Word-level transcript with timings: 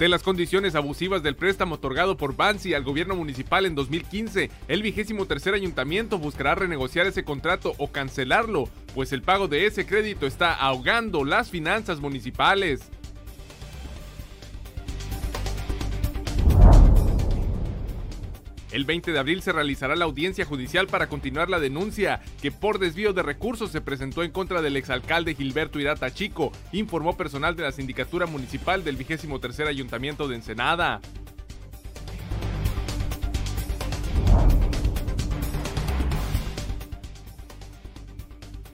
Ante 0.00 0.08
las 0.08 0.22
condiciones 0.22 0.76
abusivas 0.76 1.22
del 1.22 1.36
préstamo 1.36 1.74
otorgado 1.74 2.16
por 2.16 2.34
Bansi 2.34 2.72
al 2.72 2.84
gobierno 2.84 3.14
municipal 3.16 3.66
en 3.66 3.74
2015, 3.74 4.50
el 4.66 4.80
vigésimo 4.80 5.26
tercer 5.26 5.52
ayuntamiento 5.52 6.18
buscará 6.18 6.54
renegociar 6.54 7.06
ese 7.06 7.22
contrato 7.22 7.74
o 7.76 7.92
cancelarlo, 7.92 8.66
pues 8.94 9.12
el 9.12 9.20
pago 9.20 9.46
de 9.46 9.66
ese 9.66 9.84
crédito 9.84 10.26
está 10.26 10.54
ahogando 10.54 11.22
las 11.22 11.50
finanzas 11.50 12.00
municipales. 12.00 12.80
El 18.80 18.86
20 18.86 19.12
de 19.12 19.18
abril 19.18 19.42
se 19.42 19.52
realizará 19.52 19.94
la 19.94 20.06
audiencia 20.06 20.46
judicial 20.46 20.86
para 20.86 21.06
continuar 21.06 21.50
la 21.50 21.60
denuncia 21.60 22.22
que 22.40 22.50
por 22.50 22.78
desvío 22.78 23.12
de 23.12 23.22
recursos 23.22 23.70
se 23.70 23.82
presentó 23.82 24.22
en 24.22 24.30
contra 24.30 24.62
del 24.62 24.74
exalcalde 24.74 25.34
Gilberto 25.34 25.78
Irata 25.78 26.14
Chico, 26.14 26.50
informó 26.72 27.14
personal 27.14 27.54
de 27.54 27.64
la 27.64 27.72
Sindicatura 27.72 28.24
Municipal 28.24 28.82
del 28.82 28.96
23 28.96 29.68
Ayuntamiento 29.68 30.28
de 30.28 30.36
Ensenada. 30.36 31.02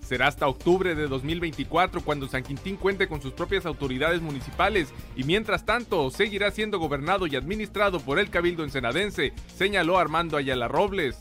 Será 0.06 0.28
hasta 0.28 0.46
octubre 0.46 0.94
de 0.94 1.08
2024 1.08 2.00
cuando 2.00 2.28
San 2.28 2.44
Quintín 2.44 2.76
cuente 2.76 3.08
con 3.08 3.20
sus 3.20 3.32
propias 3.32 3.66
autoridades 3.66 4.22
municipales 4.22 4.94
y 5.16 5.24
mientras 5.24 5.66
tanto 5.66 6.12
seguirá 6.12 6.52
siendo 6.52 6.78
gobernado 6.78 7.26
y 7.26 7.34
administrado 7.34 7.98
por 7.98 8.20
el 8.20 8.30
Cabildo 8.30 8.62
Ensenadense, 8.62 9.32
señaló 9.56 9.98
Armando 9.98 10.36
Ayala 10.36 10.68
Robles. 10.68 11.18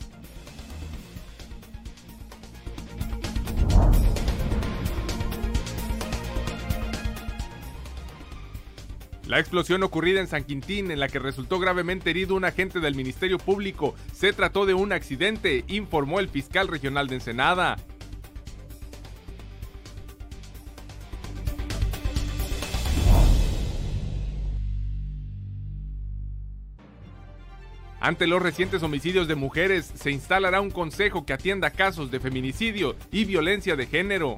La 9.26 9.40
explosión 9.40 9.82
ocurrida 9.82 10.20
en 10.20 10.28
San 10.28 10.44
Quintín, 10.44 10.92
en 10.92 11.00
la 11.00 11.08
que 11.08 11.18
resultó 11.18 11.58
gravemente 11.58 12.12
herido 12.12 12.36
un 12.36 12.46
agente 12.46 12.80
del 12.80 12.94
Ministerio 12.94 13.40
Público, 13.40 13.96
se 14.14 14.32
trató 14.32 14.68
de 14.68 14.76
un 14.76 14.94
accidente, 14.94 15.66
informó 15.68 16.20
el 16.20 16.30
fiscal 16.30 16.68
regional 16.68 17.08
de 17.08 17.16
Ensenada. 17.16 17.78
Ante 28.06 28.28
los 28.28 28.40
recientes 28.40 28.84
homicidios 28.84 29.28
de 29.28 29.34
mujeres, 29.34 29.92
se 29.96 30.12
instalará 30.12 30.62
un 30.62 30.70
consejo 30.70 31.26
que 31.26 31.34
atienda 31.34 31.72
casos 31.72 32.12
de 32.12 32.20
feminicidio 32.20 32.96
y 33.12 33.26
violencia 33.26 33.76
de 33.76 33.88
género. 33.88 34.38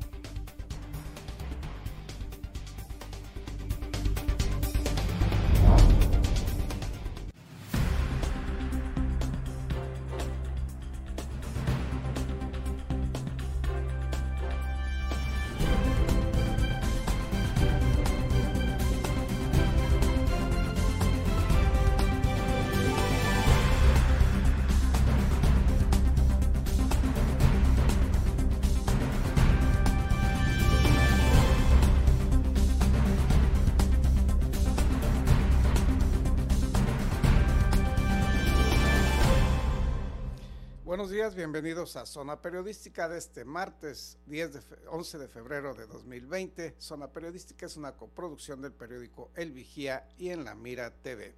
Bienvenidos 41.57 41.95
a 41.95 42.05
Zona 42.05 42.39
Periodística 42.39 43.09
de 43.09 43.17
este 43.17 43.43
martes 43.43 44.19
10 44.27 44.53
de 44.53 44.61
11 44.89 45.17
de 45.17 45.27
febrero 45.27 45.73
de 45.73 45.87
2020. 45.87 46.75
Zona 46.77 47.11
Periodística 47.11 47.65
es 47.65 47.75
una 47.77 47.93
coproducción 47.93 48.61
del 48.61 48.73
periódico 48.73 49.31
El 49.33 49.53
Vigía 49.53 50.07
y 50.19 50.29
en 50.29 50.43
La 50.43 50.53
Mira 50.53 50.91
TV. 51.01 51.33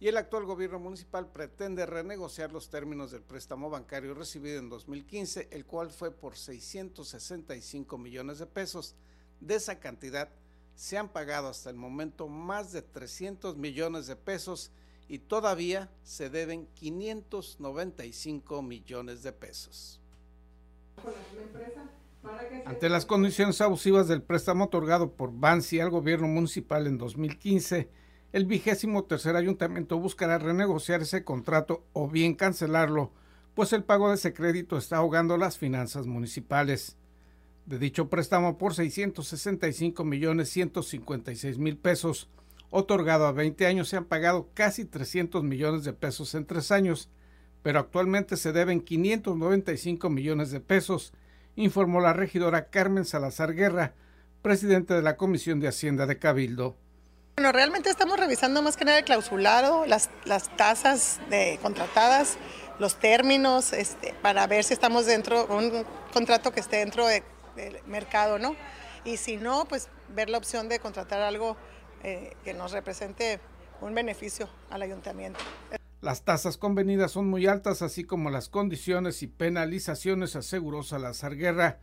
Y 0.00 0.08
el 0.08 0.16
actual 0.16 0.46
gobierno 0.46 0.78
municipal 0.78 1.30
pretende 1.30 1.84
renegociar 1.84 2.52
los 2.52 2.70
términos 2.70 3.10
del 3.10 3.20
préstamo 3.20 3.68
bancario 3.68 4.14
recibido 4.14 4.58
en 4.58 4.70
2015, 4.70 5.48
el 5.50 5.66
cual 5.66 5.90
fue 5.90 6.10
por 6.10 6.38
665 6.38 7.98
millones 7.98 8.38
de 8.38 8.46
pesos. 8.46 8.94
De 9.40 9.56
esa 9.56 9.78
cantidad 9.78 10.30
se 10.74 10.96
han 10.96 11.10
pagado 11.10 11.48
hasta 11.48 11.68
el 11.68 11.76
momento 11.76 12.28
más 12.28 12.72
de 12.72 12.80
300 12.80 13.58
millones 13.58 14.06
de 14.06 14.16
pesos 14.16 14.70
y 15.10 15.18
todavía 15.18 15.90
se 16.04 16.30
deben 16.30 16.68
595 16.74 18.62
millones 18.62 19.24
de 19.24 19.32
pesos. 19.32 20.00
Ante 22.64 22.88
las 22.88 23.06
condiciones 23.06 23.60
abusivas 23.60 24.06
del 24.06 24.22
préstamo 24.22 24.66
otorgado 24.66 25.10
por 25.14 25.32
Bansi 25.32 25.80
al 25.80 25.90
gobierno 25.90 26.28
municipal 26.28 26.86
en 26.86 26.96
2015, 26.96 27.90
el 28.32 28.46
vigésimo 28.46 29.02
tercer 29.02 29.34
ayuntamiento 29.34 29.98
buscará 29.98 30.38
renegociar 30.38 31.02
ese 31.02 31.24
contrato 31.24 31.84
o 31.92 32.06
bien 32.06 32.36
cancelarlo, 32.36 33.10
pues 33.54 33.72
el 33.72 33.82
pago 33.82 34.10
de 34.10 34.14
ese 34.14 34.32
crédito 34.32 34.78
está 34.78 34.98
ahogando 34.98 35.36
las 35.36 35.58
finanzas 35.58 36.06
municipales. 36.06 36.96
De 37.66 37.80
dicho 37.80 38.08
préstamo 38.08 38.58
por 38.58 38.74
665 38.74 40.04
millones 40.04 40.50
156 40.50 41.58
mil 41.58 41.76
pesos, 41.76 42.28
otorgado 42.70 43.26
a 43.26 43.32
20 43.32 43.66
años 43.66 43.88
se 43.88 43.96
han 43.96 44.04
pagado 44.04 44.48
casi 44.54 44.84
300 44.84 45.42
millones 45.42 45.84
de 45.84 45.92
pesos 45.92 46.34
en 46.34 46.46
tres 46.46 46.70
años, 46.70 47.10
pero 47.62 47.80
actualmente 47.80 48.36
se 48.36 48.52
deben 48.52 48.80
595 48.80 50.08
millones 50.08 50.50
de 50.50 50.60
pesos, 50.60 51.12
informó 51.56 52.00
la 52.00 52.12
regidora 52.12 52.70
Carmen 52.70 53.04
Salazar 53.04 53.54
Guerra, 53.54 53.94
presidente 54.42 54.94
de 54.94 55.02
la 55.02 55.16
Comisión 55.16 55.60
de 55.60 55.68
Hacienda 55.68 56.06
de 56.06 56.18
Cabildo. 56.18 56.76
Bueno, 57.36 57.52
realmente 57.52 57.90
estamos 57.90 58.18
revisando 58.18 58.62
más 58.62 58.76
que 58.76 58.84
nada 58.84 58.98
el 58.98 59.04
clausulado, 59.04 59.86
las, 59.86 60.10
las 60.24 60.54
tasas 60.56 61.20
de 61.28 61.58
contratadas, 61.62 62.36
los 62.78 62.96
términos, 62.96 63.72
este, 63.72 64.14
para 64.22 64.46
ver 64.46 64.64
si 64.64 64.74
estamos 64.74 65.06
dentro 65.06 65.46
de 65.46 65.54
un 65.54 65.86
contrato 66.12 66.52
que 66.52 66.60
esté 66.60 66.78
dentro 66.78 67.06
del 67.06 67.22
mercado, 67.86 68.38
¿no? 68.38 68.56
Y 69.04 69.16
si 69.16 69.36
no, 69.36 69.66
pues 69.66 69.88
ver 70.14 70.28
la 70.28 70.38
opción 70.38 70.68
de 70.68 70.78
contratar 70.80 71.22
algo 71.22 71.56
eh, 72.02 72.36
que 72.44 72.54
nos 72.54 72.72
represente 72.72 73.40
un 73.80 73.94
beneficio 73.94 74.48
al 74.70 74.82
ayuntamiento. 74.82 75.40
Las 76.00 76.24
tasas 76.24 76.56
convenidas 76.56 77.12
son 77.12 77.28
muy 77.28 77.46
altas, 77.46 77.82
así 77.82 78.04
como 78.04 78.30
las 78.30 78.48
condiciones 78.48 79.22
y 79.22 79.26
penalizaciones, 79.26 80.36
aseguró 80.36 80.82
Salazar 80.82 81.36
Guerra. 81.36 81.78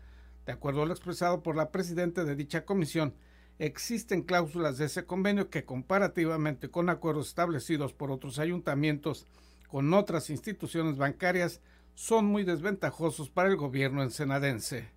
De 0.45 0.53
acuerdo 0.53 0.83
a 0.83 0.85
lo 0.85 0.93
expresado 0.93 1.43
por 1.43 1.55
la 1.55 1.71
presidenta 1.71 2.23
de 2.23 2.35
dicha 2.35 2.65
comisión, 2.65 3.13
existen 3.59 4.23
cláusulas 4.23 4.77
de 4.77 4.85
ese 4.85 5.05
convenio 5.05 5.49
que 5.49 5.65
comparativamente 5.65 6.69
con 6.69 6.89
acuerdos 6.89 7.27
establecidos 7.27 7.93
por 7.93 8.11
otros 8.11 8.39
ayuntamientos 8.39 9.27
con 9.67 9.93
otras 9.93 10.29
instituciones 10.29 10.97
bancarias 10.97 11.61
son 11.93 12.25
muy 12.25 12.43
desventajosos 12.43 13.29
para 13.29 13.49
el 13.49 13.57
gobierno 13.57 14.01
ensenadense. 14.01 14.89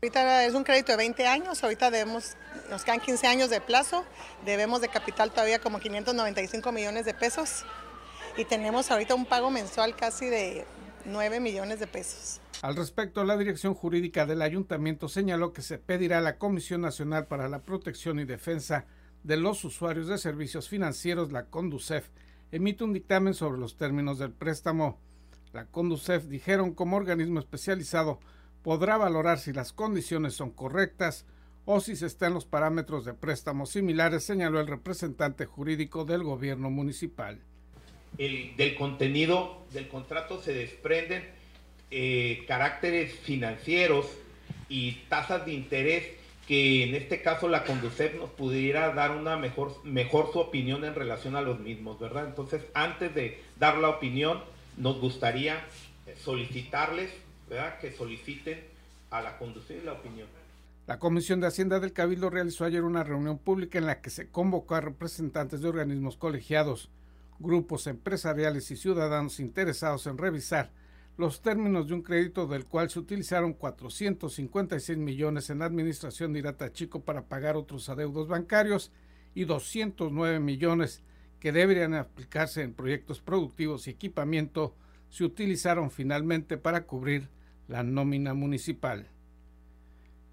Ahorita 0.00 0.44
es 0.44 0.54
un 0.54 0.62
crédito 0.62 0.92
de 0.92 0.98
20 0.98 1.26
años, 1.26 1.64
ahorita 1.64 1.90
debemos, 1.90 2.36
nos 2.70 2.84
quedan 2.84 3.00
15 3.00 3.26
años 3.26 3.50
de 3.50 3.60
plazo, 3.60 4.04
debemos 4.44 4.80
de 4.80 4.86
capital 4.86 5.32
todavía 5.32 5.58
como 5.58 5.80
595 5.80 6.70
millones 6.70 7.04
de 7.04 7.14
pesos 7.14 7.64
y 8.36 8.44
tenemos 8.44 8.92
ahorita 8.92 9.16
un 9.16 9.26
pago 9.26 9.50
mensual 9.50 9.96
casi 9.96 10.26
de 10.26 10.64
9 11.04 11.40
millones 11.40 11.80
de 11.80 11.88
pesos. 11.88 12.40
Al 12.62 12.76
respecto, 12.76 13.24
la 13.24 13.36
Dirección 13.36 13.74
Jurídica 13.74 14.24
del 14.24 14.42
Ayuntamiento 14.42 15.08
señaló 15.08 15.52
que 15.52 15.62
se 15.62 15.78
pedirá 15.78 16.18
a 16.18 16.20
la 16.20 16.38
Comisión 16.38 16.80
Nacional 16.80 17.26
para 17.26 17.48
la 17.48 17.62
Protección 17.62 18.20
y 18.20 18.24
Defensa 18.24 18.86
de 19.24 19.36
los 19.36 19.64
Usuarios 19.64 20.06
de 20.06 20.18
Servicios 20.18 20.68
Financieros, 20.68 21.32
la 21.32 21.46
CONDUCEF, 21.46 22.08
emite 22.52 22.84
un 22.84 22.92
dictamen 22.92 23.34
sobre 23.34 23.58
los 23.58 23.76
términos 23.76 24.20
del 24.20 24.30
préstamo. 24.30 24.96
La 25.52 25.64
CONDUCEF 25.64 26.26
dijeron 26.26 26.72
como 26.72 26.96
organismo 26.96 27.40
especializado 27.40 28.20
podrá 28.62 28.96
valorar 28.96 29.38
si 29.38 29.52
las 29.52 29.72
condiciones 29.72 30.34
son 30.34 30.50
correctas 30.50 31.26
o 31.64 31.80
si 31.80 31.96
se 31.96 32.06
está 32.06 32.28
en 32.28 32.34
los 32.34 32.46
parámetros 32.46 33.04
de 33.04 33.14
préstamos 33.14 33.70
similares, 33.70 34.24
señaló 34.24 34.58
el 34.60 34.66
representante 34.66 35.44
jurídico 35.44 36.04
del 36.04 36.22
gobierno 36.22 36.70
municipal. 36.70 37.40
El, 38.16 38.56
del 38.56 38.74
contenido 38.74 39.66
del 39.72 39.88
contrato 39.88 40.40
se 40.40 40.54
desprenden 40.54 41.28
eh, 41.90 42.44
caracteres 42.48 43.12
financieros 43.12 44.06
y 44.68 44.92
tasas 45.08 45.44
de 45.44 45.52
interés 45.52 46.04
que 46.46 46.84
en 46.84 46.94
este 46.94 47.20
caso 47.20 47.48
la 47.48 47.64
Conducef 47.64 48.14
nos 48.14 48.30
pudiera 48.30 48.94
dar 48.94 49.10
una 49.10 49.36
mejor, 49.36 49.84
mejor 49.84 50.32
su 50.32 50.38
opinión 50.38 50.86
en 50.86 50.94
relación 50.94 51.36
a 51.36 51.42
los 51.42 51.60
mismos, 51.60 52.00
¿verdad? 52.00 52.26
Entonces, 52.26 52.62
antes 52.72 53.14
de 53.14 53.42
dar 53.58 53.76
la 53.76 53.90
opinión, 53.90 54.42
nos 54.78 54.98
gustaría 54.98 55.62
solicitarles 56.24 57.10
que 57.80 57.92
soliciten 57.92 58.60
a 59.10 59.22
la 59.22 59.38
conducción 59.38 59.80
y 59.80 59.84
la 59.84 59.92
opinión. 59.94 60.28
La 60.86 60.98
Comisión 60.98 61.40
de 61.40 61.46
Hacienda 61.46 61.80
del 61.80 61.92
Cabildo 61.92 62.30
realizó 62.30 62.64
ayer 62.64 62.82
una 62.82 63.04
reunión 63.04 63.38
pública 63.38 63.78
en 63.78 63.86
la 63.86 64.00
que 64.00 64.10
se 64.10 64.28
convocó 64.28 64.74
a 64.74 64.80
representantes 64.80 65.60
de 65.60 65.68
organismos 65.68 66.16
colegiados, 66.16 66.90
grupos 67.38 67.86
empresariales 67.86 68.70
y 68.70 68.76
ciudadanos 68.76 69.40
interesados 69.40 70.06
en 70.06 70.18
revisar 70.18 70.70
los 71.16 71.42
términos 71.42 71.88
de 71.88 71.94
un 71.94 72.02
crédito 72.02 72.46
del 72.46 72.64
cual 72.64 72.90
se 72.90 73.00
utilizaron 73.00 73.52
456 73.52 74.96
millones 74.96 75.50
en 75.50 75.58
la 75.58 75.64
administración 75.64 76.32
de 76.32 76.38
Irata 76.38 76.72
Chico 76.72 77.00
para 77.00 77.24
pagar 77.24 77.56
otros 77.56 77.88
adeudos 77.88 78.28
bancarios 78.28 78.92
y 79.34 79.44
209 79.44 80.38
millones 80.38 81.02
que 81.40 81.52
deberían 81.52 81.94
aplicarse 81.94 82.62
en 82.62 82.72
proyectos 82.72 83.20
productivos 83.20 83.86
y 83.86 83.90
equipamiento 83.90 84.74
se 85.10 85.24
utilizaron 85.24 85.90
finalmente 85.90 86.56
para 86.56 86.84
cubrir 86.84 87.28
la 87.68 87.82
nómina 87.82 88.34
municipal. 88.34 89.06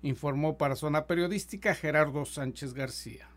Informó 0.02 0.58
para 0.58 0.76
Zona 0.76 1.06
Periodística 1.06 1.76
Gerardo 1.76 2.26
Sánchez 2.26 2.74
García. 2.74 3.30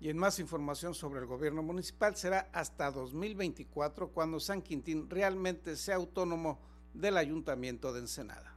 Y 0.00 0.08
en 0.08 0.18
más 0.18 0.40
información 0.40 0.94
sobre 0.94 1.20
el 1.20 1.26
gobierno 1.26 1.62
municipal 1.62 2.16
será 2.16 2.48
hasta 2.52 2.90
2024 2.90 4.08
cuando 4.08 4.40
San 4.40 4.62
Quintín 4.62 5.08
realmente 5.08 5.76
sea 5.76 5.96
autónomo 5.96 6.58
del 6.92 7.16
ayuntamiento 7.16 7.92
de 7.92 8.00
Ensenada. 8.00 8.56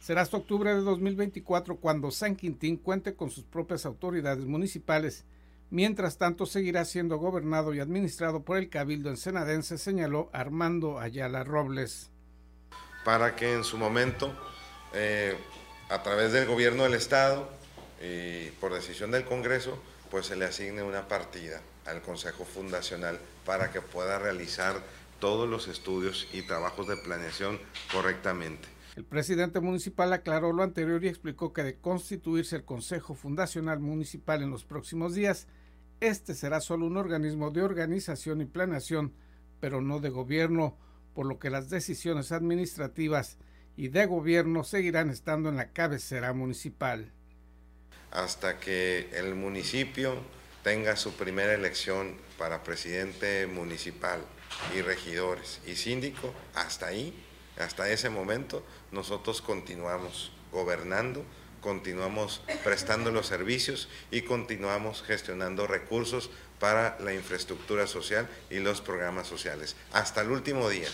Será 0.00 0.22
hasta 0.22 0.38
octubre 0.38 0.74
de 0.74 0.80
2024 0.80 1.76
cuando 1.76 2.10
San 2.10 2.34
Quintín 2.34 2.78
cuente 2.78 3.14
con 3.14 3.30
sus 3.30 3.44
propias 3.44 3.84
autoridades 3.84 4.46
municipales. 4.46 5.24
Mientras 5.70 6.16
tanto, 6.16 6.46
seguirá 6.46 6.84
siendo 6.84 7.18
gobernado 7.18 7.74
y 7.74 7.80
administrado 7.80 8.42
por 8.42 8.56
el 8.56 8.70
Cabildo 8.70 9.10
ensenadense, 9.10 9.76
señaló 9.76 10.30
Armando 10.32 10.98
Ayala 10.98 11.44
Robles. 11.44 12.10
Para 13.04 13.36
que 13.36 13.52
en 13.52 13.64
su 13.64 13.76
momento, 13.76 14.32
eh, 14.94 15.36
a 15.90 16.02
través 16.02 16.32
del 16.32 16.46
gobierno 16.46 16.84
del 16.84 16.94
Estado, 16.94 17.50
y 18.00 18.50
por 18.60 18.72
decisión 18.72 19.10
del 19.10 19.24
Congreso, 19.24 19.78
pues 20.10 20.26
se 20.26 20.36
le 20.36 20.46
asigne 20.46 20.82
una 20.82 21.06
partida 21.08 21.60
al 21.84 22.00
Consejo 22.00 22.44
Fundacional 22.44 23.18
para 23.44 23.70
que 23.70 23.80
pueda 23.80 24.18
realizar 24.18 24.76
todos 25.20 25.48
los 25.48 25.68
estudios 25.68 26.28
y 26.32 26.42
trabajos 26.42 26.86
de 26.86 26.96
planeación 26.96 27.58
correctamente. 27.92 28.68
El 28.96 29.04
presidente 29.04 29.60
municipal 29.60 30.12
aclaró 30.12 30.52
lo 30.52 30.62
anterior 30.62 31.04
y 31.04 31.08
explicó 31.08 31.52
que 31.52 31.62
de 31.62 31.76
constituirse 31.76 32.56
el 32.56 32.64
Consejo 32.64 33.14
Fundacional 33.14 33.80
Municipal 33.80 34.42
en 34.42 34.50
los 34.50 34.64
próximos 34.64 35.14
días, 35.14 35.46
este 36.00 36.34
será 36.34 36.60
solo 36.60 36.86
un 36.86 36.96
organismo 36.96 37.50
de 37.50 37.62
organización 37.62 38.40
y 38.40 38.44
planeación, 38.46 39.12
pero 39.60 39.80
no 39.80 40.00
de 40.00 40.10
gobierno, 40.10 40.76
por 41.14 41.26
lo 41.26 41.38
que 41.38 41.50
las 41.50 41.70
decisiones 41.70 42.30
administrativas 42.32 43.38
y 43.76 43.88
de 43.88 44.06
gobierno 44.06 44.64
seguirán 44.64 45.10
estando 45.10 45.48
en 45.48 45.56
la 45.56 45.72
cabecera 45.72 46.32
municipal. 46.32 47.12
Hasta 48.10 48.58
que 48.58 49.08
el 49.12 49.34
municipio 49.34 50.16
tenga 50.62 50.96
su 50.96 51.12
primera 51.12 51.54
elección 51.54 52.16
para 52.38 52.62
presidente 52.62 53.46
municipal 53.46 54.20
y 54.76 54.82
regidores 54.82 55.60
y 55.66 55.76
síndico, 55.76 56.32
hasta 56.54 56.86
ahí, 56.86 57.14
hasta 57.58 57.90
ese 57.90 58.10
momento, 58.10 58.64
nosotros 58.92 59.42
continuamos 59.42 60.32
gobernando, 60.52 61.24
continuamos 61.60 62.42
prestando 62.64 63.10
los 63.10 63.26
servicios 63.26 63.88
y 64.10 64.22
continuamos 64.22 65.02
gestionando 65.02 65.66
recursos 65.66 66.30
para 66.58 66.98
la 67.00 67.14
infraestructura 67.14 67.86
social 67.86 68.28
y 68.50 68.58
los 68.58 68.80
programas 68.80 69.26
sociales, 69.26 69.76
hasta 69.92 70.22
el 70.22 70.30
último 70.30 70.68
día. 70.68 70.88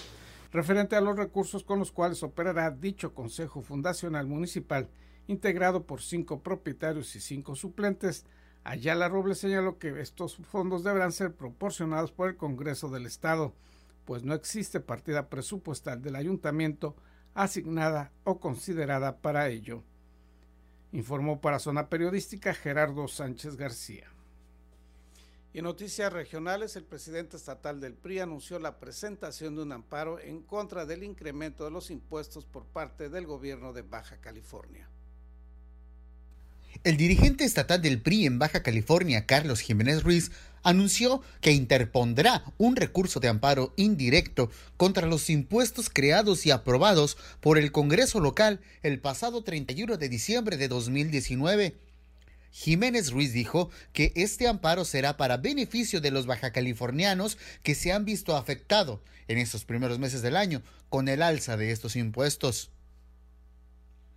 Referente 0.52 0.94
a 0.94 1.00
los 1.00 1.16
recursos 1.16 1.64
con 1.64 1.78
los 1.78 1.90
cuales 1.90 2.22
operará 2.22 2.70
dicho 2.70 3.12
Consejo 3.12 3.62
Fundacional 3.62 4.26
Municipal, 4.26 4.88
integrado 5.26 5.84
por 5.84 6.00
cinco 6.00 6.42
propietarios 6.42 7.16
y 7.16 7.20
cinco 7.20 7.56
suplentes. 7.56 8.24
Ayala 8.62 9.08
Robles 9.08 9.38
señaló 9.38 9.78
que 9.78 10.00
estos 10.00 10.36
fondos 10.36 10.84
deberán 10.84 11.12
ser 11.12 11.34
proporcionados 11.34 12.12
por 12.12 12.28
el 12.28 12.36
Congreso 12.36 12.88
del 12.88 13.06
Estado, 13.06 13.52
pues 14.04 14.22
no 14.22 14.34
existe 14.34 14.80
partida 14.80 15.28
presupuestal 15.28 16.02
del 16.02 16.16
ayuntamiento 16.16 16.94
asignada 17.34 18.12
o 18.22 18.38
considerada 18.38 19.18
para 19.18 19.48
ello. 19.48 19.82
Informó 20.94 21.40
para 21.40 21.58
Zona 21.58 21.88
Periodística 21.88 22.54
Gerardo 22.54 23.08
Sánchez 23.08 23.56
García. 23.56 24.06
Y 25.52 25.58
en 25.58 25.64
noticias 25.64 26.12
regionales, 26.12 26.76
el 26.76 26.84
presidente 26.84 27.36
estatal 27.36 27.80
del 27.80 27.94
PRI 27.94 28.20
anunció 28.20 28.60
la 28.60 28.78
presentación 28.78 29.56
de 29.56 29.62
un 29.62 29.72
amparo 29.72 30.20
en 30.20 30.40
contra 30.40 30.86
del 30.86 31.02
incremento 31.02 31.64
de 31.64 31.72
los 31.72 31.90
impuestos 31.90 32.44
por 32.44 32.64
parte 32.66 33.08
del 33.08 33.26
gobierno 33.26 33.72
de 33.72 33.82
Baja 33.82 34.18
California. 34.18 34.88
El 36.84 36.96
dirigente 36.96 37.44
estatal 37.44 37.82
del 37.82 38.00
PRI 38.00 38.26
en 38.26 38.38
Baja 38.38 38.62
California, 38.62 39.26
Carlos 39.26 39.58
Jiménez 39.58 40.04
Ruiz, 40.04 40.30
anunció 40.64 41.22
que 41.40 41.52
interpondrá 41.52 42.42
un 42.58 42.74
recurso 42.74 43.20
de 43.20 43.28
amparo 43.28 43.72
indirecto 43.76 44.50
contra 44.76 45.06
los 45.06 45.30
impuestos 45.30 45.88
creados 45.88 46.44
y 46.46 46.50
aprobados 46.50 47.16
por 47.40 47.58
el 47.58 47.70
Congreso 47.70 48.18
local 48.18 48.60
el 48.82 48.98
pasado 48.98 49.44
31 49.44 49.96
de 49.96 50.08
diciembre 50.08 50.56
de 50.56 50.66
2019. 50.66 51.76
Jiménez 52.50 53.10
Ruiz 53.10 53.32
dijo 53.32 53.70
que 53.92 54.12
este 54.16 54.48
amparo 54.48 54.84
será 54.84 55.16
para 55.16 55.36
beneficio 55.36 56.00
de 56.00 56.10
los 56.10 56.26
bajacalifornianos 56.26 57.38
que 57.62 57.74
se 57.74 57.92
han 57.92 58.04
visto 58.04 58.36
afectados 58.36 59.00
en 59.28 59.38
estos 59.38 59.64
primeros 59.64 59.98
meses 59.98 60.22
del 60.22 60.36
año 60.36 60.62
con 60.88 61.08
el 61.08 61.22
alza 61.22 61.56
de 61.56 61.70
estos 61.70 61.96
impuestos 61.96 62.70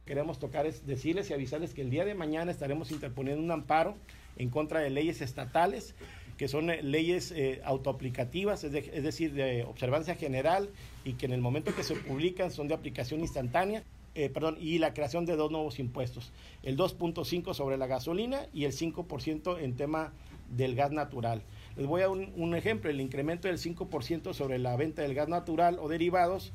queremos 0.07 0.39
tocar 0.39 0.65
es 0.65 0.87
decirles 0.87 1.29
y 1.29 1.33
avisarles 1.33 1.73
que 1.73 1.81
el 1.81 1.89
día 1.89 2.05
de 2.05 2.15
mañana 2.15 2.49
estaremos 2.49 2.91
interponiendo 2.91 3.43
un 3.43 3.51
amparo 3.51 3.97
en 4.37 4.49
contra 4.49 4.79
de 4.79 4.89
leyes 4.89 5.21
estatales, 5.21 5.93
que 6.37 6.47
son 6.47 6.69
eh, 6.69 6.81
leyes 6.83 7.31
eh, 7.31 7.61
autoaplicativas, 7.63 8.63
es, 8.63 8.71
decir, 8.71 9.33
de 9.33 9.63
observancia 9.63 10.15
general 10.15 10.69
y 11.03 11.13
que 11.13 11.25
en 11.25 11.33
el 11.33 11.41
momento 11.41 11.75
que 11.75 11.83
se 11.83 11.95
publican 11.95 12.51
son 12.51 12.67
de 12.67 12.75
aplicación 12.75 13.21
instantánea. 13.21 13.83
Eh, 14.15 14.29
perdón, 14.29 14.57
y 14.59 14.79
la 14.79 14.95
creación 14.95 15.25
de 15.25 15.35
dos 15.35 15.51
nuevos 15.51 15.77
impuestos, 15.77 16.31
el 16.63 16.75
2.5 16.75 17.53
sobre 17.53 17.77
la 17.77 17.85
gasolina 17.85 18.47
y 18.51 18.65
el 18.65 18.71
5% 18.71 19.59
en 19.59 19.75
tema 19.75 20.11
del 20.49 20.73
gas 20.73 20.91
natural. 20.91 21.43
Les 21.75 21.85
voy 21.85 22.01
a 22.01 22.09
un, 22.09 22.31
un 22.35 22.55
ejemplo, 22.55 22.89
el 22.89 22.99
incremento 22.99 23.47
del 23.47 23.59
5% 23.59 24.33
sobre 24.33 24.57
la 24.57 24.75
venta 24.75 25.03
del 25.03 25.13
gas 25.13 25.27
natural 25.27 25.77
o 25.79 25.87
derivados 25.87 26.51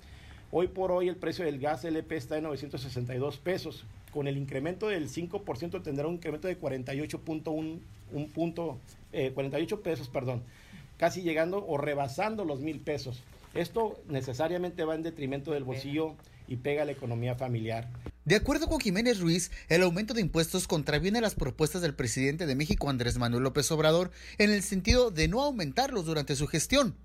Hoy 0.50 0.68
por 0.68 0.90
hoy 0.90 1.08
el 1.08 1.16
precio 1.16 1.44
del 1.44 1.60
gas 1.60 1.84
LP 1.84 2.16
está 2.16 2.38
en 2.38 2.44
962 2.44 3.38
pesos. 3.38 3.84
Con 4.12 4.28
el 4.28 4.36
incremento 4.36 4.88
del 4.88 5.08
5% 5.08 5.82
tendrá 5.82 6.06
un 6.06 6.14
incremento 6.14 6.48
de 6.48 6.60
48.1 6.60 7.78
un 8.12 8.28
punto, 8.28 8.78
48 9.12 9.74
eh, 9.74 9.78
pesos, 9.82 10.08
perdón, 10.08 10.42
casi 10.96 11.22
llegando 11.22 11.64
o 11.66 11.76
rebasando 11.76 12.44
los 12.44 12.60
mil 12.60 12.80
pesos. 12.80 13.22
Esto 13.54 13.98
necesariamente 14.08 14.84
va 14.84 14.94
en 14.94 15.02
detrimento 15.02 15.52
del 15.52 15.64
bolsillo 15.64 16.14
y 16.48 16.56
pega 16.56 16.82
a 16.82 16.84
la 16.84 16.92
economía 16.92 17.34
familiar. 17.34 17.88
De 18.24 18.36
acuerdo 18.36 18.68
con 18.68 18.80
Jiménez 18.80 19.20
Ruiz, 19.20 19.50
el 19.68 19.82
aumento 19.82 20.14
de 20.14 20.22
impuestos 20.22 20.66
contraviene 20.66 21.20
las 21.20 21.34
propuestas 21.34 21.82
del 21.82 21.94
presidente 21.94 22.46
de 22.46 22.54
México, 22.54 22.88
Andrés 22.88 23.18
Manuel 23.18 23.42
López 23.42 23.70
Obrador, 23.70 24.12
en 24.38 24.50
el 24.50 24.62
sentido 24.62 25.10
de 25.10 25.28
no 25.28 25.42
aumentarlos 25.42 26.06
durante 26.06 26.34
su 26.34 26.46
gestión. 26.46 26.96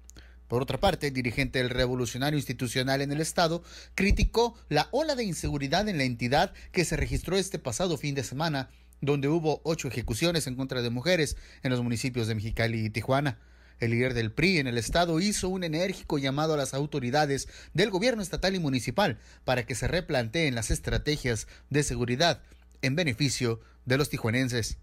Por 0.47 0.61
otra 0.61 0.79
parte, 0.79 1.07
el 1.07 1.13
dirigente 1.13 1.59
del 1.59 1.71
Revolucionario 1.71 2.37
Institucional 2.37 3.01
en 3.01 3.11
el 3.11 3.19
Estado 3.19 3.63
criticó 3.95 4.57
la 4.69 4.87
ola 4.91 5.15
de 5.15 5.25
inseguridad 5.25 5.89
en 5.89 5.97
la 5.97 6.05
entidad 6.05 6.53
que 6.71 6.85
se 6.85 6.95
registró 6.95 7.35
este 7.35 7.59
pasado 7.59 7.97
fin 7.97 8.15
de 8.15 8.23
semana, 8.23 8.69
donde 9.01 9.27
hubo 9.27 9.59
ocho 9.65 9.89
ejecuciones 9.89 10.47
en 10.47 10.55
contra 10.55 10.81
de 10.81 10.89
mujeres 10.89 11.35
en 11.63 11.71
los 11.71 11.83
municipios 11.83 12.27
de 12.27 12.35
Mexicali 12.35 12.85
y 12.85 12.89
Tijuana. 12.91 13.39
El 13.79 13.91
líder 13.91 14.13
del 14.13 14.31
PRI 14.31 14.57
en 14.57 14.67
el 14.67 14.77
estado 14.77 15.19
hizo 15.19 15.47
un 15.47 15.63
enérgico 15.63 16.17
llamado 16.17 16.53
a 16.53 16.57
las 16.57 16.73
autoridades 16.73 17.47
del 17.73 17.89
gobierno 17.89 18.21
estatal 18.21 18.55
y 18.55 18.59
municipal 18.59 19.19
para 19.45 19.65
que 19.65 19.75
se 19.75 19.87
replanteen 19.87 20.55
las 20.55 20.69
estrategias 20.69 21.47
de 21.69 21.83
seguridad 21.83 22.41
en 22.81 22.95
beneficio 22.95 23.61
de 23.85 23.97
los 23.97 24.09
tijuanenses. 24.09 24.77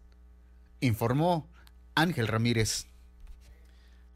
Informó 0.81 1.49
Ángel 1.95 2.29
Ramírez. 2.29 2.87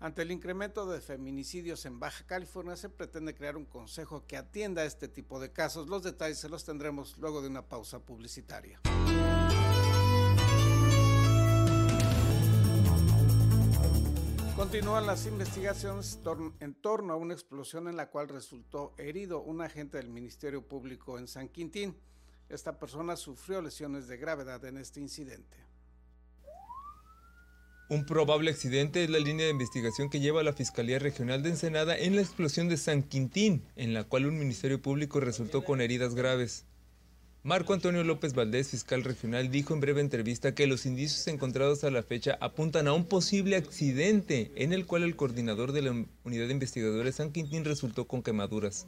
Ante 0.01 0.23
el 0.23 0.31
incremento 0.31 0.91
de 0.91 1.03
feminicidios 1.03 1.85
en 1.85 2.01
Baja 2.01 2.25
California, 2.25 2.75
se 2.75 2.89
pretende 2.89 3.35
crear 3.35 3.59
un 3.59 3.67
consejo 3.67 4.25
que 4.27 4.39
atienda 4.39 4.81
a 4.81 4.87
este 4.87 5.09
tipo 5.09 5.41
de 5.41 5.53
casos. 5.53 5.89
Los 5.89 6.03
detalles 6.03 6.39
se 6.39 6.49
los 6.49 6.65
tendremos 6.65 7.19
luego 7.19 7.43
de 7.43 7.49
una 7.49 7.69
pausa 7.69 7.99
publicitaria. 7.99 8.81
Continúan 14.61 15.07
las 15.07 15.25
investigaciones 15.25 16.19
en 16.61 16.75
torno 16.75 17.15
a 17.15 17.17
una 17.17 17.33
explosión 17.33 17.89
en 17.89 17.97
la 17.97 18.11
cual 18.11 18.29
resultó 18.29 18.93
herido 18.99 19.41
un 19.41 19.63
agente 19.63 19.97
del 19.97 20.11
Ministerio 20.11 20.69
Público 20.69 21.19
en 21.19 21.29
San 21.29 21.49
Quintín. 21.49 21.97
Esta 22.51 22.79
persona 22.79 23.17
sufrió 23.17 23.63
lesiones 23.63 24.07
de 24.07 24.19
gravedad 24.19 24.63
en 24.67 24.77
este 24.77 25.01
incidente. 25.01 25.57
Un 27.89 28.05
probable 28.05 28.51
accidente 28.51 29.03
es 29.03 29.09
la 29.09 29.19
línea 29.19 29.47
de 29.47 29.53
investigación 29.53 30.11
que 30.11 30.21
lleva 30.21 30.43
la 30.43 30.53
Fiscalía 30.53 30.99
Regional 30.99 31.43
de 31.43 31.49
Ensenada 31.49 31.97
en 31.97 32.15
la 32.15 32.21
explosión 32.21 32.69
de 32.69 32.77
San 32.77 33.03
Quintín, 33.03 33.65
en 33.77 33.95
la 33.95 34.05
cual 34.05 34.27
un 34.27 34.39
Ministerio 34.39 34.83
Público 34.83 35.21
resultó 35.21 35.65
con 35.65 35.81
heridas 35.81 36.15
graves. 36.15 36.67
Marco 37.43 37.73
Antonio 37.73 38.05
López 38.05 38.35
Valdés, 38.35 38.69
fiscal 38.69 39.03
regional, 39.03 39.51
dijo 39.51 39.73
en 39.73 39.81
breve 39.81 40.03
entrevista 40.03 40.55
que 40.55 40.67
los 40.67 40.85
indicios 40.85 41.27
encontrados 41.27 41.85
a 41.85 41.91
la 41.91 42.03
fecha 42.03 42.37
apuntan 42.39 42.87
a 42.87 42.93
un 42.93 43.07
posible 43.07 43.57
accidente 43.57 44.53
en 44.57 44.75
el 44.75 44.85
cual 44.85 45.05
el 45.05 45.17
coordinador 45.17 45.73
de 45.73 45.81
la 45.81 46.05
unidad 46.23 46.49
de 46.49 46.53
investigadores 46.53 47.15
San 47.15 47.33
Quintín 47.33 47.65
resultó 47.65 48.07
con 48.07 48.23
quemaduras. 48.23 48.87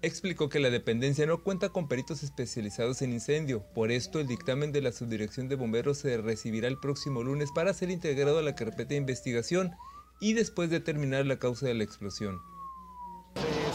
Explicó 0.00 0.48
que 0.48 0.60
la 0.60 0.70
dependencia 0.70 1.26
no 1.26 1.42
cuenta 1.42 1.70
con 1.70 1.88
peritos 1.88 2.22
especializados 2.22 3.02
en 3.02 3.12
incendio, 3.12 3.64
por 3.74 3.90
esto 3.90 4.20
el 4.20 4.28
dictamen 4.28 4.70
de 4.70 4.82
la 4.82 4.92
Subdirección 4.92 5.48
de 5.48 5.56
Bomberos 5.56 5.98
se 5.98 6.16
recibirá 6.18 6.68
el 6.68 6.78
próximo 6.78 7.24
lunes 7.24 7.48
para 7.52 7.74
ser 7.74 7.90
integrado 7.90 8.38
a 8.38 8.42
la 8.42 8.54
carpeta 8.54 8.90
de 8.90 8.96
investigación 8.96 9.72
y 10.20 10.34
después 10.34 10.70
determinar 10.70 11.26
la 11.26 11.40
causa 11.40 11.66
de 11.66 11.74
la 11.74 11.82
explosión. 11.82 12.40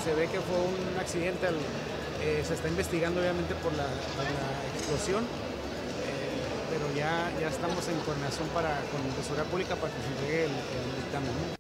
Se, 0.06 0.16
ve 0.16 0.28
que 0.28 0.40
fue 0.40 0.58
un 0.58 0.98
accidente 0.98 1.48
al 1.48 1.58
eh, 2.22 2.44
se 2.46 2.54
está 2.54 2.68
investigando 2.68 3.22
obviamente 3.22 3.54
por 3.56 3.74
la, 3.74 3.86
explosión, 4.76 5.24
eh, 5.24 5.28
pero 6.70 6.86
ya, 6.96 7.32
ya 7.40 7.48
estamos 7.50 7.88
en 7.88 8.00
coordinación 8.00 8.48
para, 8.50 8.82
con 8.92 9.08
la 9.08 9.16
Tesorería 9.16 9.50
Pública 9.50 9.76
para 9.76 9.94
que 9.94 10.02
se 10.02 10.08
entregue 10.08 10.46
el, 10.46 10.52
el 10.52 11.04
dictamen. 11.04 11.60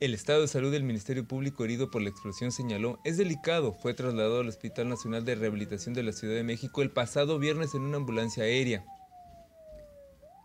El 0.00 0.14
estado 0.14 0.40
de 0.40 0.48
salud 0.48 0.72
del 0.72 0.82
Ministerio 0.82 1.26
Público 1.28 1.64
herido 1.64 1.90
por 1.90 2.02
la 2.02 2.08
explosión 2.08 2.50
señaló 2.50 2.98
es 3.04 3.18
delicado. 3.18 3.72
Fue 3.72 3.94
trasladado 3.94 4.40
al 4.40 4.48
Hospital 4.48 4.88
Nacional 4.88 5.24
de 5.24 5.36
Rehabilitación 5.36 5.94
de 5.94 6.02
la 6.02 6.12
Ciudad 6.12 6.34
de 6.34 6.42
México 6.42 6.82
el 6.82 6.90
pasado 6.90 7.38
viernes 7.38 7.74
en 7.74 7.82
una 7.82 7.98
ambulancia 7.98 8.42
aérea. 8.42 8.84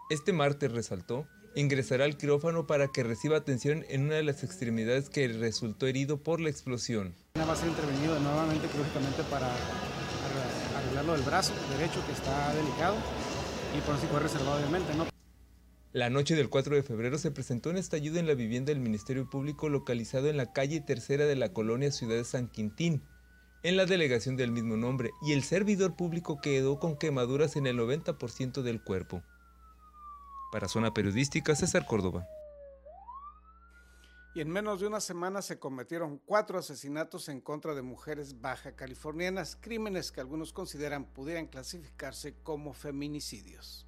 Este 0.10 0.32
martes 0.32 0.72
resaltó 0.72 1.28
ingresará 1.58 2.06
al 2.06 2.18
quirófano 2.18 2.68
para 2.68 2.88
que 2.90 3.04
reciba 3.04 3.38
atención 3.38 3.84
en 3.90 4.04
una 4.04 4.16
de 4.16 4.24
las 4.24 4.44
extremidades 4.44 5.10
que 5.10 5.28
resultó 5.28 5.88
herido 5.88 6.22
por 6.22 6.40
la 6.40 6.50
explosión. 6.50 7.16
Va 7.38 7.52
a 7.52 7.56
ser 7.56 7.70
intervenido 7.70 8.20
nuevamente 8.20 8.68
quirúrgicamente 8.68 9.24
para 9.24 9.50
arreglarlo 10.78 11.14
del 11.14 11.24
brazo 11.24 11.54
derecho 11.78 12.06
que 12.06 12.12
está 12.12 12.54
delicado 12.54 12.96
y 13.76 13.82
por 13.82 13.96
así 13.96 14.06
fue 14.06 14.20
reservado 14.20 14.58
obviamente. 14.58 14.94
¿no? 14.96 15.08
La 15.94 16.12
noche 16.12 16.36
del 16.36 16.50
4 16.50 16.76
de 16.76 16.84
febrero 16.84 17.18
se 17.18 17.32
presentó 17.32 17.72
un 17.72 17.78
estallido 17.78 18.20
en 18.20 18.28
la 18.28 18.36
vivienda 18.36 18.72
del 18.72 18.80
Ministerio 18.80 19.28
Público 19.28 19.68
localizado 19.68 20.30
en 20.30 20.38
la 20.38 20.54
calle 20.54 20.80
tercera 20.80 21.26
de 21.26 21.36
la 21.36 21.54
colonia 21.54 21.92
Ciudad 21.92 22.18
de 22.18 22.24
San 22.24 22.50
Quintín, 22.50 23.02
en 23.64 23.78
la 23.78 23.88
delegación 23.88 24.36
del 24.36 24.52
mismo 24.52 24.78
nombre, 24.78 25.10
y 25.26 25.34
el 25.34 25.42
servidor 25.42 25.96
público 25.96 26.40
quedó 26.40 26.78
con 26.78 26.98
quemaduras 26.98 27.56
en 27.56 27.66
el 27.66 27.80
90% 27.80 28.62
del 28.62 28.84
cuerpo. 28.84 29.24
Para 30.52 30.68
Zona 30.68 30.94
Periodística, 30.94 31.56
César 31.56 31.86
Córdoba. 31.86 32.28
Y 34.36 34.42
en 34.42 34.50
menos 34.50 34.80
de 34.80 34.88
una 34.88 35.00
semana 35.00 35.42
se 35.42 35.58
cometieron 35.58 36.20
cuatro 36.20 36.60
asesinatos 36.60 37.28
en 37.28 37.42
contra 37.42 37.74
de 37.74 37.82
mujeres 37.82 38.40
baja 38.40 38.76
californianas, 38.76 39.58
crímenes 39.60 40.12
que 40.12 40.22
algunos 40.22 40.54
consideran 40.54 41.06
pudieran 41.06 41.48
clasificarse 41.48 42.36
como 42.44 42.74
feminicidios. 42.74 43.87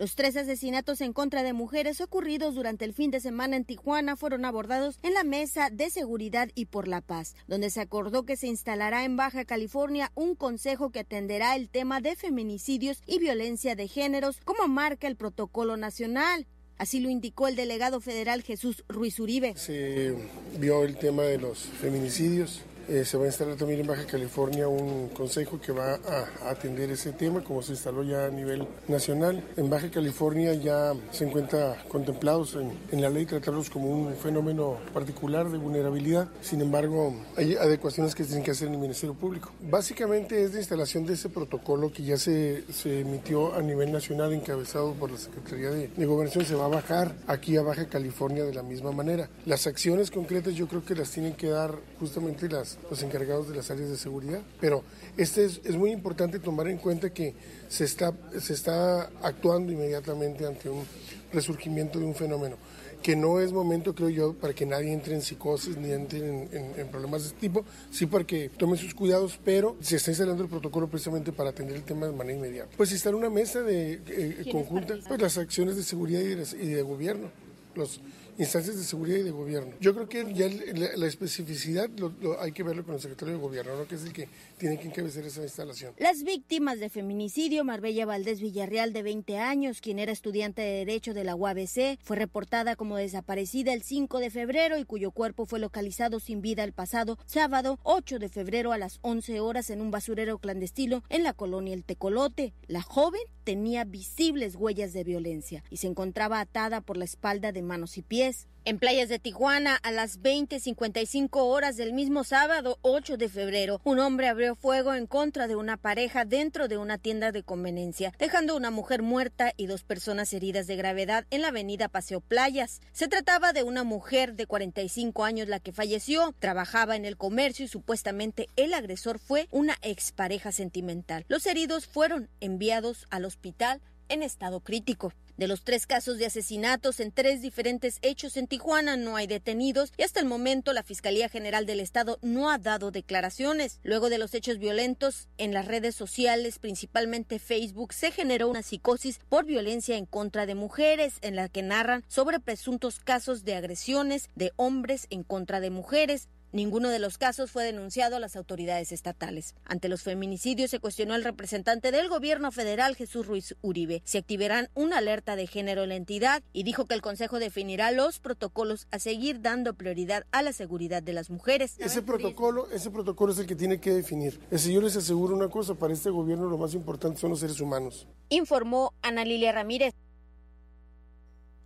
Los 0.00 0.14
tres 0.14 0.34
asesinatos 0.38 1.02
en 1.02 1.12
contra 1.12 1.42
de 1.42 1.52
mujeres 1.52 2.00
ocurridos 2.00 2.54
durante 2.54 2.86
el 2.86 2.94
fin 2.94 3.10
de 3.10 3.20
semana 3.20 3.56
en 3.56 3.66
Tijuana 3.66 4.16
fueron 4.16 4.46
abordados 4.46 4.98
en 5.02 5.12
la 5.12 5.24
Mesa 5.24 5.68
de 5.68 5.90
Seguridad 5.90 6.48
y 6.54 6.64
por 6.64 6.88
la 6.88 7.02
Paz, 7.02 7.34
donde 7.46 7.68
se 7.68 7.82
acordó 7.82 8.24
que 8.24 8.38
se 8.38 8.46
instalará 8.46 9.04
en 9.04 9.18
Baja 9.18 9.44
California 9.44 10.10
un 10.14 10.36
consejo 10.36 10.88
que 10.88 11.00
atenderá 11.00 11.54
el 11.54 11.68
tema 11.68 12.00
de 12.00 12.16
feminicidios 12.16 13.02
y 13.04 13.18
violencia 13.18 13.76
de 13.76 13.88
géneros, 13.88 14.40
como 14.42 14.68
marca 14.68 15.06
el 15.06 15.16
protocolo 15.16 15.76
nacional. 15.76 16.46
Así 16.78 17.00
lo 17.00 17.10
indicó 17.10 17.46
el 17.46 17.54
delegado 17.54 18.00
federal 18.00 18.40
Jesús 18.42 18.84
Ruiz 18.88 19.20
Uribe. 19.20 19.52
Se 19.56 20.16
vio 20.58 20.82
el 20.84 20.96
tema 20.96 21.24
de 21.24 21.36
los 21.36 21.58
feminicidios 21.58 22.62
eh, 22.90 23.04
se 23.04 23.16
va 23.16 23.22
a 23.22 23.26
instalar 23.28 23.54
también 23.54 23.80
en 23.80 23.86
Baja 23.86 24.04
California 24.04 24.66
un 24.66 25.10
consejo 25.10 25.60
que 25.60 25.70
va 25.70 25.94
a, 25.94 26.50
atender 26.50 26.90
ese 26.90 27.12
tema, 27.12 27.44
como 27.44 27.62
se 27.62 27.72
instaló 27.72 28.02
ya 28.02 28.26
a 28.26 28.30
nivel 28.30 28.66
nacional. 28.88 29.44
En 29.56 29.70
Baja 29.70 29.88
California 29.92 30.54
ya 30.54 30.92
se 31.12 31.24
encuentra 31.24 31.84
contemplados 31.88 32.56
en, 32.56 33.00
la 33.00 33.08
ley 33.08 33.26
tratarlos 33.26 33.70
como 33.70 33.86
un 33.86 34.16
fenómeno 34.16 34.76
particular 34.92 35.48
de 35.48 35.58
vulnerabilidad. 35.58 36.28
Sin 36.40 36.60
embargo, 36.62 37.14
hay 37.36 37.54
adecuaciones 37.54 38.16
que 38.16 38.24
tienen 38.24 38.42
que 38.42 38.50
hacer 38.50 38.66
en 38.66 38.74
el 38.74 38.80
Ministerio 38.80 39.14
Público. 39.14 39.52
Básicamente 39.70 40.42
es 40.42 40.52
la 40.52 40.58
instalación 40.58 41.06
de 41.06 41.14
ese 41.14 41.28
protocolo 41.28 41.92
que 41.92 42.02
ya 42.02 42.16
se, 42.16 42.64
se 42.72 43.00
emitió 43.00 43.54
a 43.54 43.62
nivel 43.62 43.92
nacional, 43.92 44.32
encabezado 44.32 44.94
por 44.94 45.12
la 45.12 45.18
Secretaría 45.18 45.70
de, 45.70 45.88
de 45.88 46.06
Gobernación. 46.06 46.44
Se 46.44 46.56
va 46.56 46.64
a 46.64 46.68
bajar 46.68 47.14
aquí 47.28 47.56
a 47.56 47.62
Baja 47.62 47.86
California 47.86 48.44
de 48.44 48.52
la 48.52 48.64
misma 48.64 48.90
manera. 48.90 49.30
Las 49.46 49.68
acciones 49.68 50.10
concretas 50.10 50.54
yo 50.54 50.66
creo 50.66 50.84
que 50.84 50.96
las 50.96 51.12
tienen 51.12 51.34
que 51.34 51.50
dar 51.50 51.76
justamente 52.00 52.48
las 52.48 52.79
los 52.88 53.02
encargados 53.02 53.48
de 53.48 53.56
las 53.56 53.70
áreas 53.70 53.90
de 53.90 53.96
seguridad. 53.96 54.40
Pero 54.60 54.84
este 55.16 55.44
es, 55.44 55.60
es, 55.64 55.76
muy 55.76 55.90
importante 55.90 56.38
tomar 56.38 56.68
en 56.68 56.78
cuenta 56.78 57.10
que 57.10 57.34
se 57.68 57.84
está, 57.84 58.12
se 58.38 58.54
está 58.54 59.10
actuando 59.22 59.72
inmediatamente 59.72 60.46
ante 60.46 60.70
un 60.70 60.84
resurgimiento 61.32 61.98
de 61.98 62.04
un 62.04 62.14
fenómeno 62.14 62.56
que 63.02 63.16
no 63.16 63.40
es 63.40 63.52
momento, 63.52 63.94
creo 63.94 64.10
yo, 64.10 64.34
para 64.34 64.52
que 64.52 64.66
nadie 64.66 64.92
entre 64.92 65.14
en 65.14 65.22
psicosis 65.22 65.76
ni 65.76 65.90
entre 65.92 66.18
en, 66.18 66.88
problemas 66.90 67.22
de 67.22 67.28
este 67.28 67.40
tipo, 67.40 67.64
sí 67.90 68.06
para 68.06 68.24
que 68.24 68.48
tomen 68.50 68.76
sus 68.76 68.94
cuidados, 68.94 69.38
pero 69.44 69.76
se 69.80 69.96
está 69.96 70.10
instalando 70.10 70.42
el 70.42 70.48
protocolo 70.48 70.88
precisamente 70.88 71.32
para 71.32 71.50
atender 71.50 71.76
el 71.76 71.82
tema 71.82 72.06
de 72.06 72.12
manera 72.12 72.38
inmediata. 72.38 72.70
Pues 72.76 72.92
instalar 72.92 73.14
una 73.14 73.30
mesa 73.30 73.62
de 73.62 74.00
eh, 74.06 74.44
conjunta, 74.50 74.94
pues 75.08 75.20
las 75.20 75.38
acciones 75.38 75.76
de 75.76 75.82
seguridad 75.82 76.20
y 76.20 76.34
de, 76.34 76.46
y 76.62 76.66
de 76.68 76.82
gobierno, 76.82 77.30
los 77.74 78.00
instancias 78.40 78.76
de 78.76 78.84
seguridad 78.84 79.18
y 79.18 79.22
de 79.22 79.30
gobierno. 79.30 79.74
Yo 79.80 79.94
creo 79.94 80.08
que 80.08 80.32
ya 80.32 80.48
la, 80.96 81.06
especificidad 81.06 81.90
lo, 81.90 82.40
hay 82.40 82.52
que 82.52 82.62
verlo 82.62 82.84
con 82.84 82.94
el 82.94 83.00
secretario 83.00 83.34
de 83.34 83.40
gobierno, 83.40 83.76
¿no? 83.76 83.86
que 83.86 83.96
es 83.96 84.04
el 84.04 84.14
que 84.14 84.28
tiene 84.56 84.78
que 84.78 84.88
encabezar 84.88 85.24
esa 85.24 85.42
instalación. 85.42 85.92
Las 85.98 86.22
víctimas 86.22 86.80
de 86.80 86.88
feminicidio, 86.88 87.64
Marbella 87.64 88.06
Valdés 88.06 88.40
Villarreal, 88.40 88.94
de 88.94 89.02
20 89.02 89.36
años, 89.38 89.82
quien 89.82 89.98
era 89.98 90.10
estudiante 90.10 90.62
de 90.62 90.84
Derecho 90.86 91.12
de 91.12 91.24
la 91.24 91.34
UABC, 91.34 91.98
fue 92.02 92.16
reportada 92.16 92.76
como 92.76 92.96
desaparecida 92.96 93.74
el 93.74 93.82
5 93.82 94.18
de 94.20 94.30
febrero 94.30 94.78
y 94.78 94.84
cuyo 94.84 95.10
cuerpo 95.10 95.44
fue 95.44 95.58
localizado 95.58 96.18
sin 96.18 96.40
vida 96.40 96.64
el 96.64 96.72
pasado 96.72 97.18
sábado 97.26 97.78
8 97.82 98.18
de 98.18 98.30
febrero 98.30 98.72
a 98.72 98.78
las 98.78 99.00
11 99.02 99.40
horas 99.40 99.68
en 99.68 99.82
un 99.82 99.90
basurero 99.90 100.38
clandestino 100.38 101.04
en 101.10 101.24
la 101.24 101.34
colonia 101.34 101.74
El 101.74 101.84
Tecolote. 101.84 102.54
La 102.68 102.80
joven 102.80 103.20
tenía 103.44 103.84
visibles 103.84 104.56
huellas 104.56 104.92
de 104.92 105.04
violencia 105.04 105.62
y 105.70 105.78
se 105.78 105.88
encontraba 105.88 106.40
atada 106.40 106.80
por 106.80 106.96
la 106.96 107.04
espalda 107.04 107.52
de 107.52 107.62
manos 107.62 107.98
y 107.98 108.02
pies 108.02 108.29
en 108.66 108.78
playas 108.78 109.08
de 109.08 109.18
Tijuana, 109.18 109.76
a 109.76 109.90
las 109.90 110.20
20:55 110.20 111.46
horas 111.46 111.76
del 111.76 111.94
mismo 111.94 112.24
sábado 112.24 112.78
8 112.82 113.16
de 113.16 113.30
febrero, 113.30 113.80
un 113.84 113.98
hombre 113.98 114.28
abrió 114.28 114.54
fuego 114.54 114.94
en 114.94 115.06
contra 115.06 115.48
de 115.48 115.56
una 115.56 115.78
pareja 115.78 116.26
dentro 116.26 116.68
de 116.68 116.76
una 116.76 116.98
tienda 116.98 117.32
de 117.32 117.42
conveniencia, 117.42 118.12
dejando 118.18 118.54
una 118.54 118.70
mujer 118.70 119.02
muerta 119.02 119.54
y 119.56 119.66
dos 119.66 119.82
personas 119.82 120.32
heridas 120.34 120.66
de 120.66 120.76
gravedad 120.76 121.26
en 121.30 121.40
la 121.40 121.48
avenida 121.48 121.88
Paseo 121.88 122.20
Playas. 122.20 122.82
Se 122.92 123.08
trataba 123.08 123.54
de 123.54 123.62
una 123.62 123.82
mujer 123.82 124.34
de 124.34 124.46
45 124.46 125.24
años 125.24 125.48
la 125.48 125.58
que 125.58 125.72
falleció, 125.72 126.34
trabajaba 126.38 126.96
en 126.96 127.06
el 127.06 127.16
comercio 127.16 127.64
y 127.64 127.68
supuestamente 127.68 128.48
el 128.56 128.74
agresor 128.74 129.18
fue 129.18 129.48
una 129.50 129.76
expareja 129.80 130.52
sentimental. 130.52 131.24
Los 131.28 131.46
heridos 131.46 131.86
fueron 131.86 132.28
enviados 132.40 133.06
al 133.08 133.24
hospital 133.24 133.80
en 134.10 134.22
estado 134.22 134.60
crítico. 134.60 135.14
De 135.38 135.48
los 135.48 135.64
tres 135.64 135.86
casos 135.86 136.18
de 136.18 136.26
asesinatos 136.26 137.00
en 137.00 137.12
tres 137.12 137.40
diferentes 137.40 137.98
hechos 138.02 138.36
en 138.36 138.46
Tijuana 138.46 138.98
no 138.98 139.16
hay 139.16 139.26
detenidos 139.26 139.90
y 139.96 140.02
hasta 140.02 140.20
el 140.20 140.26
momento 140.26 140.74
la 140.74 140.82
Fiscalía 140.82 141.30
General 141.30 141.64
del 141.64 141.80
Estado 141.80 142.18
no 142.20 142.50
ha 142.50 142.58
dado 142.58 142.90
declaraciones. 142.90 143.80
Luego 143.82 144.10
de 144.10 144.18
los 144.18 144.34
hechos 144.34 144.58
violentos 144.58 145.28
en 145.38 145.54
las 145.54 145.66
redes 145.66 145.94
sociales, 145.94 146.58
principalmente 146.58 147.38
Facebook, 147.38 147.94
se 147.94 148.10
generó 148.10 148.48
una 148.48 148.62
psicosis 148.62 149.18
por 149.30 149.46
violencia 149.46 149.96
en 149.96 150.04
contra 150.04 150.44
de 150.44 150.54
mujeres 150.54 151.14
en 151.22 151.36
la 151.36 151.48
que 151.48 151.62
narran 151.62 152.04
sobre 152.06 152.38
presuntos 152.38 153.00
casos 153.00 153.44
de 153.44 153.54
agresiones 153.54 154.28
de 154.34 154.52
hombres 154.56 155.06
en 155.08 155.22
contra 155.22 155.60
de 155.60 155.70
mujeres. 155.70 156.28
Ninguno 156.52 156.88
de 156.88 156.98
los 156.98 157.16
casos 157.16 157.52
fue 157.52 157.64
denunciado 157.64 158.16
a 158.16 158.20
las 158.20 158.34
autoridades 158.34 158.90
estatales. 158.90 159.54
Ante 159.64 159.88
los 159.88 160.02
feminicidios 160.02 160.70
se 160.70 160.80
cuestionó 160.80 161.14
al 161.14 161.22
representante 161.22 161.92
del 161.92 162.08
gobierno 162.08 162.50
federal 162.50 162.96
Jesús 162.96 163.24
Ruiz 163.24 163.54
Uribe 163.62 164.02
si 164.04 164.18
activarán 164.18 164.68
una 164.74 164.98
alerta 164.98 165.36
de 165.36 165.46
género 165.46 165.84
en 165.84 165.90
la 165.90 165.94
entidad 165.94 166.42
y 166.52 166.64
dijo 166.64 166.86
que 166.86 166.94
el 166.94 167.02
Consejo 167.02 167.38
definirá 167.38 167.92
los 167.92 168.18
protocolos 168.18 168.88
a 168.90 168.98
seguir 168.98 169.40
dando 169.40 169.74
prioridad 169.74 170.26
a 170.32 170.42
la 170.42 170.52
seguridad 170.52 171.04
de 171.04 171.12
las 171.12 171.30
mujeres. 171.30 171.76
Ese 171.78 172.02
protocolo, 172.02 172.68
ese 172.72 172.90
protocolo 172.90 173.32
es 173.32 173.38
el 173.38 173.46
que 173.46 173.54
tiene 173.54 173.78
que 173.78 173.92
definir. 173.92 174.40
Si 174.56 174.72
yo 174.72 174.80
les 174.80 174.96
aseguro 174.96 175.36
una 175.36 175.48
cosa, 175.48 175.76
para 175.76 175.92
este 175.92 176.10
gobierno 176.10 176.48
lo 176.48 176.58
más 176.58 176.74
importante 176.74 177.20
son 177.20 177.30
los 177.30 177.40
seres 177.40 177.60
humanos. 177.60 178.08
Informó 178.28 178.92
Ana 179.02 179.24
Lilia 179.24 179.52
Ramírez. 179.52 179.94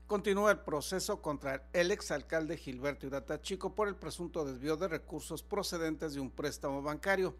Continúa 0.07 0.51
el 0.51 0.59
proceso 0.59 1.23
contra 1.23 1.67
el 1.73 1.91
exalcalde 1.91 2.59
Gilberto 2.59 3.07
Irata 3.07 3.41
Chico 3.41 3.75
por 3.75 3.89
el 3.89 3.97
presunto 3.97 4.45
desvío 4.45 4.77
de 4.77 4.87
recursos 4.87 5.43
procedentes 5.43 6.13
de 6.13 6.21
un 6.21 6.31
préstamo 6.31 6.83
bancario. 6.83 7.35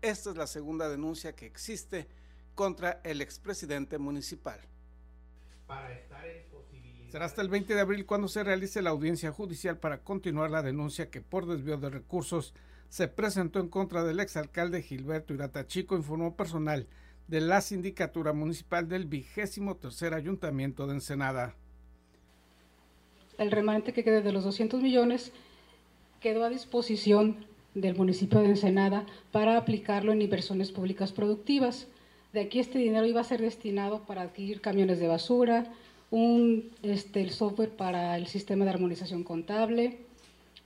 Esta 0.00 0.30
es 0.30 0.36
la 0.36 0.46
segunda 0.46 0.88
denuncia 0.88 1.36
que 1.36 1.44
existe 1.44 2.08
contra 2.54 3.02
el 3.04 3.20
expresidente 3.20 3.98
municipal. 3.98 4.58
Será 7.10 7.26
hasta 7.26 7.42
el 7.42 7.50
20 7.50 7.74
de 7.74 7.80
abril 7.80 8.06
cuando 8.06 8.28
se 8.28 8.42
realice 8.42 8.80
la 8.80 8.90
audiencia 8.90 9.30
judicial 9.30 9.78
para 9.78 10.02
continuar 10.02 10.50
la 10.50 10.62
denuncia 10.62 11.10
que 11.10 11.20
por 11.20 11.46
desvío 11.46 11.76
de 11.76 11.90
recursos 11.90 12.54
se 12.88 13.08
presentó 13.08 13.60
en 13.60 13.68
contra 13.68 14.04
del 14.04 14.20
exalcalde 14.20 14.80
Gilberto 14.80 15.34
Irata 15.34 15.66
Chico, 15.66 15.96
informó 15.96 16.34
personal 16.34 16.88
de 17.28 17.42
la 17.42 17.60
sindicatura 17.60 18.32
municipal 18.32 18.88
del 18.88 19.04
vigésimo 19.04 19.76
tercer 19.76 20.14
ayuntamiento 20.14 20.86
de 20.86 20.94
Ensenada. 20.94 21.56
El 23.38 23.50
remanente 23.50 23.92
que 23.92 24.04
quede 24.04 24.22
de 24.22 24.32
los 24.32 24.44
200 24.44 24.80
millones 24.80 25.32
quedó 26.20 26.44
a 26.44 26.48
disposición 26.48 27.36
del 27.74 27.94
municipio 27.94 28.40
de 28.40 28.48
Ensenada 28.48 29.04
para 29.32 29.58
aplicarlo 29.58 30.12
en 30.12 30.22
inversiones 30.22 30.72
públicas 30.72 31.12
productivas. 31.12 31.86
De 32.32 32.40
aquí 32.40 32.58
este 32.58 32.78
dinero 32.78 33.06
iba 33.06 33.20
a 33.20 33.24
ser 33.24 33.40
destinado 33.40 34.00
para 34.00 34.22
adquirir 34.22 34.60
camiones 34.60 34.98
de 34.98 35.08
basura, 35.08 35.72
un 36.10 36.70
este, 36.82 37.20
el 37.20 37.30
software 37.30 37.70
para 37.70 38.16
el 38.16 38.26
sistema 38.26 38.64
de 38.64 38.70
armonización 38.70 39.24
contable, 39.24 39.98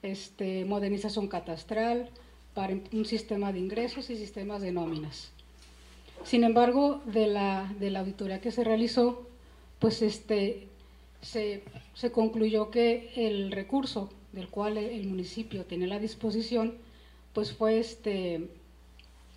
este, 0.02 0.64
modernización 0.64 1.28
catastral, 1.28 2.08
para 2.54 2.74
un 2.92 3.04
sistema 3.04 3.52
de 3.52 3.58
ingresos 3.58 4.10
y 4.10 4.16
sistemas 4.16 4.62
de 4.62 4.72
nóminas. 4.72 5.30
Sin 6.24 6.44
embargo, 6.44 7.00
de 7.06 7.26
la, 7.26 7.72
de 7.78 7.90
la 7.90 8.00
auditoría 8.00 8.40
que 8.40 8.52
se 8.52 8.64
realizó, 8.64 9.26
pues 9.78 10.02
este, 10.02 10.68
se, 11.22 11.62
se 11.94 12.12
concluyó 12.12 12.70
que 12.70 13.12
el 13.16 13.52
recurso 13.52 14.10
del 14.32 14.48
cual 14.48 14.76
el 14.76 15.06
municipio 15.06 15.64
tiene 15.64 15.86
la 15.86 15.98
disposición, 15.98 16.74
pues 17.32 17.52
fue 17.52 17.78
este, 17.78 18.48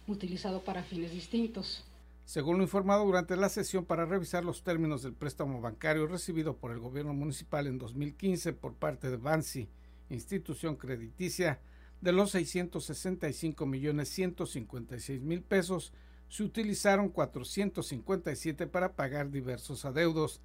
utilizado 0.08 0.62
para 0.62 0.84
fines 0.84 1.12
distintos. 1.12 1.84
Según 2.26 2.58
lo 2.58 2.64
informado 2.64 3.06
durante 3.06 3.36
la 3.36 3.50
sesión 3.50 3.86
para 3.86 4.06
revisar 4.06 4.46
los 4.46 4.64
términos 4.64 5.04
del 5.04 5.14
préstamo 5.14 5.60
bancario 5.60 6.08
recibido 6.08 6.56
por 6.56 6.72
el 6.72 6.80
gobierno 6.80 7.14
municipal 7.14 7.68
en 7.68 7.78
2015 7.78 8.54
por 8.54 8.74
parte 8.74 9.10
de 9.10 9.18
Bansi, 9.18 9.68
institución 10.10 10.76
crediticia, 10.76 11.60
de 12.00 12.12
los 12.12 12.32
665 12.32 13.66
millones 13.66 14.10
156 14.10 15.22
mil 15.22 15.42
pesos, 15.42 15.94
se 16.30 16.44
utilizaron 16.44 17.10
457 17.10 18.68
para 18.68 18.94
pagar 18.94 19.30
diversos 19.30 19.86
adeudos, 19.86 20.42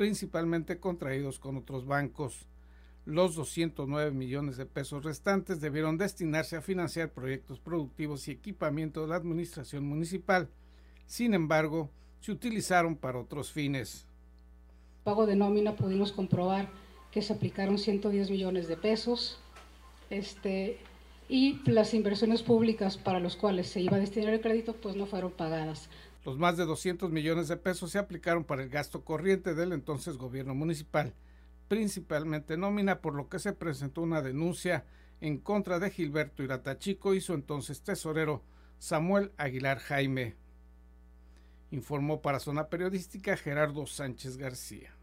principalmente 0.00 0.80
contraídos 0.80 1.38
con 1.38 1.58
otros 1.58 1.84
bancos. 1.84 2.46
Los 3.04 3.34
209 3.34 4.12
millones 4.12 4.56
de 4.56 4.64
pesos 4.64 5.04
restantes 5.04 5.60
debieron 5.60 5.98
destinarse 5.98 6.56
a 6.56 6.62
financiar 6.62 7.12
proyectos 7.12 7.60
productivos 7.60 8.26
y 8.26 8.30
equipamiento 8.30 9.02
de 9.02 9.08
la 9.08 9.16
administración 9.16 9.84
municipal. 9.84 10.48
Sin 11.04 11.34
embargo, 11.34 11.90
se 12.20 12.32
utilizaron 12.32 12.96
para 12.96 13.18
otros 13.18 13.52
fines. 13.52 14.06
Pago 15.04 15.26
de 15.26 15.36
nómina 15.36 15.76
pudimos 15.76 16.12
comprobar 16.12 16.70
que 17.10 17.20
se 17.20 17.34
aplicaron 17.34 17.76
110 17.76 18.30
millones 18.30 18.68
de 18.68 18.78
pesos. 18.78 19.38
Este, 20.08 20.78
y 21.28 21.60
las 21.70 21.92
inversiones 21.92 22.42
públicas 22.42 22.96
para 22.96 23.20
los 23.20 23.36
cuales 23.36 23.68
se 23.68 23.82
iba 23.82 23.98
a 23.98 24.00
destinar 24.00 24.32
el 24.32 24.40
crédito 24.40 24.72
pues 24.72 24.96
no 24.96 25.04
fueron 25.04 25.32
pagadas. 25.32 25.90
Los 26.24 26.38
más 26.38 26.56
de 26.56 26.66
200 26.66 27.10
millones 27.10 27.48
de 27.48 27.56
pesos 27.56 27.90
se 27.90 27.98
aplicaron 27.98 28.44
para 28.44 28.62
el 28.62 28.68
gasto 28.68 29.04
corriente 29.04 29.54
del 29.54 29.72
entonces 29.72 30.16
gobierno 30.16 30.54
municipal 30.54 31.14
principalmente 31.70 32.56
nómina, 32.56 33.00
por 33.00 33.14
lo 33.14 33.28
que 33.28 33.38
se 33.38 33.52
presentó 33.52 34.02
una 34.02 34.22
denuncia 34.22 34.84
en 35.20 35.38
contra 35.38 35.78
de 35.78 35.88
Gilberto 35.88 36.42
Iratachico 36.42 37.14
y 37.14 37.20
su 37.20 37.32
entonces 37.32 37.82
tesorero 37.82 38.42
Samuel 38.80 39.30
Aguilar 39.36 39.78
Jaime. 39.78 40.34
Informó 41.70 42.22
para 42.22 42.40
Zona 42.40 42.68
Periodística 42.68 43.36
Gerardo 43.36 43.86
Sánchez 43.86 44.36
García. 44.36 44.96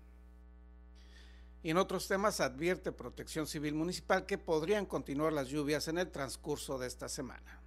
Y 1.64 1.70
en 1.70 1.78
otros 1.78 2.10
temas 2.10 2.42
advierte 2.42 2.92
Protección 2.92 3.48
Civil 3.48 3.74
Municipal 3.74 4.26
que 4.26 4.38
podrían 4.38 4.86
continuar 4.86 5.32
las 5.32 5.48
lluvias 5.48 5.88
en 5.88 5.98
el 5.98 6.12
transcurso 6.12 6.78
de 6.78 6.88
esta 6.88 7.08
semana. 7.08 7.62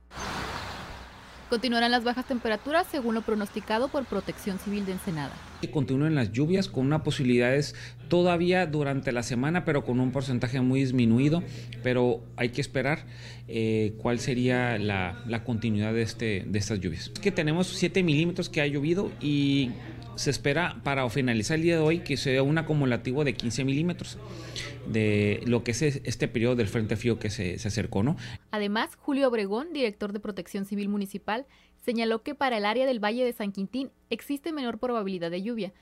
Continuarán 1.51 1.91
las 1.91 2.05
bajas 2.05 2.27
temperaturas 2.27 2.87
según 2.89 3.17
lo 3.17 3.23
pronosticado 3.23 3.89
por 3.89 4.05
Protección 4.05 4.61
Civil 4.61 4.87
de 4.87 4.93
Ensenada. 4.93 5.33
Que 5.61 5.69
continúen 5.69 6.15
las 6.15 6.31
lluvias 6.31 6.69
con 6.69 6.87
una 6.87 7.03
posibilidades 7.03 7.75
todavía 8.07 8.67
durante 8.67 9.11
la 9.11 9.25
semana, 9.25 9.65
pero 9.65 9.85
con 9.85 9.99
un 9.99 10.13
porcentaje 10.13 10.61
muy 10.61 10.79
disminuido. 10.79 11.43
Pero 11.83 12.23
hay 12.37 12.51
que 12.51 12.61
esperar 12.61 13.05
eh, 13.49 13.95
cuál 13.99 14.21
sería 14.21 14.79
la, 14.79 15.25
la, 15.27 15.43
continuidad 15.43 15.93
de, 15.93 16.03
este, 16.03 16.45
de 16.47 16.59
estas 16.61 16.79
lluvias. 16.79 17.09
Que 17.21 17.33
tenemos 17.33 17.67
7 17.67 18.05
milímetros 18.05 18.49
que 18.49 18.61
ha 18.61 18.67
llovido 18.69 19.11
y 19.21 19.73
se 20.17 20.31
espera 20.31 20.81
para 20.85 21.09
finalizar 21.11 21.57
el 21.57 21.63
día 21.63 21.77
de 21.77 21.83
hoy 21.83 22.01
que 22.01 22.17
sea 22.17 22.43
un 22.43 22.59
acumulativo 22.59 23.25
de 23.25 23.35
15 23.35 23.65
milímetros 23.65 24.19
de 24.87 25.43
lo 25.47 25.65
que 25.65 25.71
es 25.73 25.83
este 25.83 26.29
periodo 26.29 26.57
del 26.57 26.69
Frente 26.69 26.97
Frío 26.97 27.19
que 27.19 27.31
se, 27.31 27.59
se 27.59 27.69
acercó, 27.69 28.03
¿no? 28.03 28.17
Además, 28.51 28.97
Julio 28.97 29.29
Obregón, 29.29 29.73
director 29.73 30.13
de 30.13 30.21
Protección 30.21 30.65
Civil 30.65 30.89
Municipal, 30.89 31.47
señaló 31.85 32.23
que 32.23 32.35
para 32.35 32.59
el 32.59 32.65
área 32.65 32.87
del 32.87 33.03
Valle 33.03 33.25
de 33.25 33.33
San 33.33 33.53
Quintín 33.53 33.91
existe 34.11 34.53
menor 34.53 34.79
probabilidad 34.79 35.31
de 35.31 35.43
lluvia. 35.43 35.73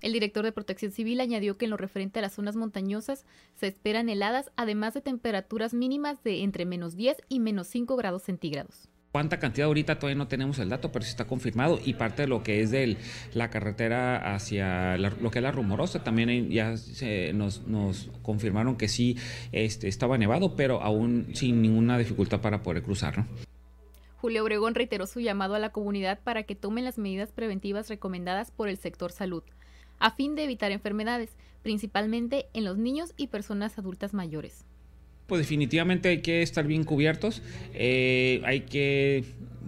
El 0.00 0.12
director 0.12 0.44
de 0.44 0.52
Protección 0.52 0.92
Civil 0.92 1.20
añadió 1.20 1.58
que 1.58 1.64
en 1.64 1.70
lo 1.70 1.76
referente 1.76 2.18
a 2.20 2.22
las 2.22 2.32
zonas 2.32 2.56
montañosas 2.56 3.24
se 3.56 3.66
esperan 3.66 4.08
heladas, 4.08 4.50
además 4.56 4.94
de 4.94 5.00
temperaturas 5.00 5.74
mínimas 5.74 6.22
de 6.22 6.42
entre 6.42 6.66
menos 6.66 6.96
10 6.96 7.18
y 7.28 7.40
menos 7.40 7.66
5 7.66 7.96
grados 7.96 8.22
centígrados. 8.22 8.87
¿Cuánta 9.10 9.38
cantidad 9.38 9.68
ahorita 9.68 9.98
todavía 9.98 10.18
no 10.18 10.28
tenemos 10.28 10.58
el 10.58 10.68
dato, 10.68 10.92
pero 10.92 11.02
sí 11.02 11.10
está 11.10 11.26
confirmado? 11.26 11.80
Y 11.82 11.94
parte 11.94 12.22
de 12.22 12.28
lo 12.28 12.42
que 12.42 12.60
es 12.60 12.70
de 12.70 12.98
la 13.32 13.48
carretera 13.48 14.34
hacia 14.34 14.98
lo 14.98 15.30
que 15.30 15.38
es 15.38 15.42
la 15.42 15.50
rumorosa, 15.50 16.04
también 16.04 16.50
ya 16.50 16.76
se, 16.76 17.32
nos, 17.32 17.62
confirmaron 18.20 18.76
que 18.76 18.86
sí 18.86 19.16
este, 19.50 19.88
estaba 19.88 20.18
nevado, 20.18 20.56
pero 20.56 20.82
aún 20.82 21.28
sin 21.32 21.62
ninguna 21.62 21.96
dificultad 21.96 22.42
para 22.42 22.62
poder 22.62 22.82
cruzar. 22.82 23.16
¿no? 23.16 23.26
Julio 24.20 24.42
Obregón 24.42 24.74
reiteró 24.74 25.06
su 25.06 25.20
llamado 25.20 25.54
a 25.54 25.58
la 25.58 25.70
comunidad 25.70 26.20
para 26.22 26.42
que 26.42 26.54
tomen 26.54 26.84
las 26.84 26.98
medidas 26.98 27.32
preventivas 27.32 27.88
recomendadas 27.88 28.50
por 28.50 28.68
el 28.68 28.76
sector 28.76 29.10
salud, 29.10 29.42
a 29.98 30.10
fin 30.10 30.34
de 30.34 30.44
evitar 30.44 30.70
enfermedades, 30.70 31.34
principalmente 31.62 32.48
en 32.52 32.64
los 32.64 32.76
niños 32.76 33.14
y 33.16 33.28
personas 33.28 33.78
adultas 33.78 34.12
mayores 34.12 34.66
pues 35.28 35.40
definitivamente 35.40 36.08
hay 36.08 36.22
que 36.22 36.42
estar 36.42 36.66
bien 36.66 36.84
cubiertos, 36.84 37.42
eh, 37.74 38.40
hay 38.44 38.62
que 38.62 39.24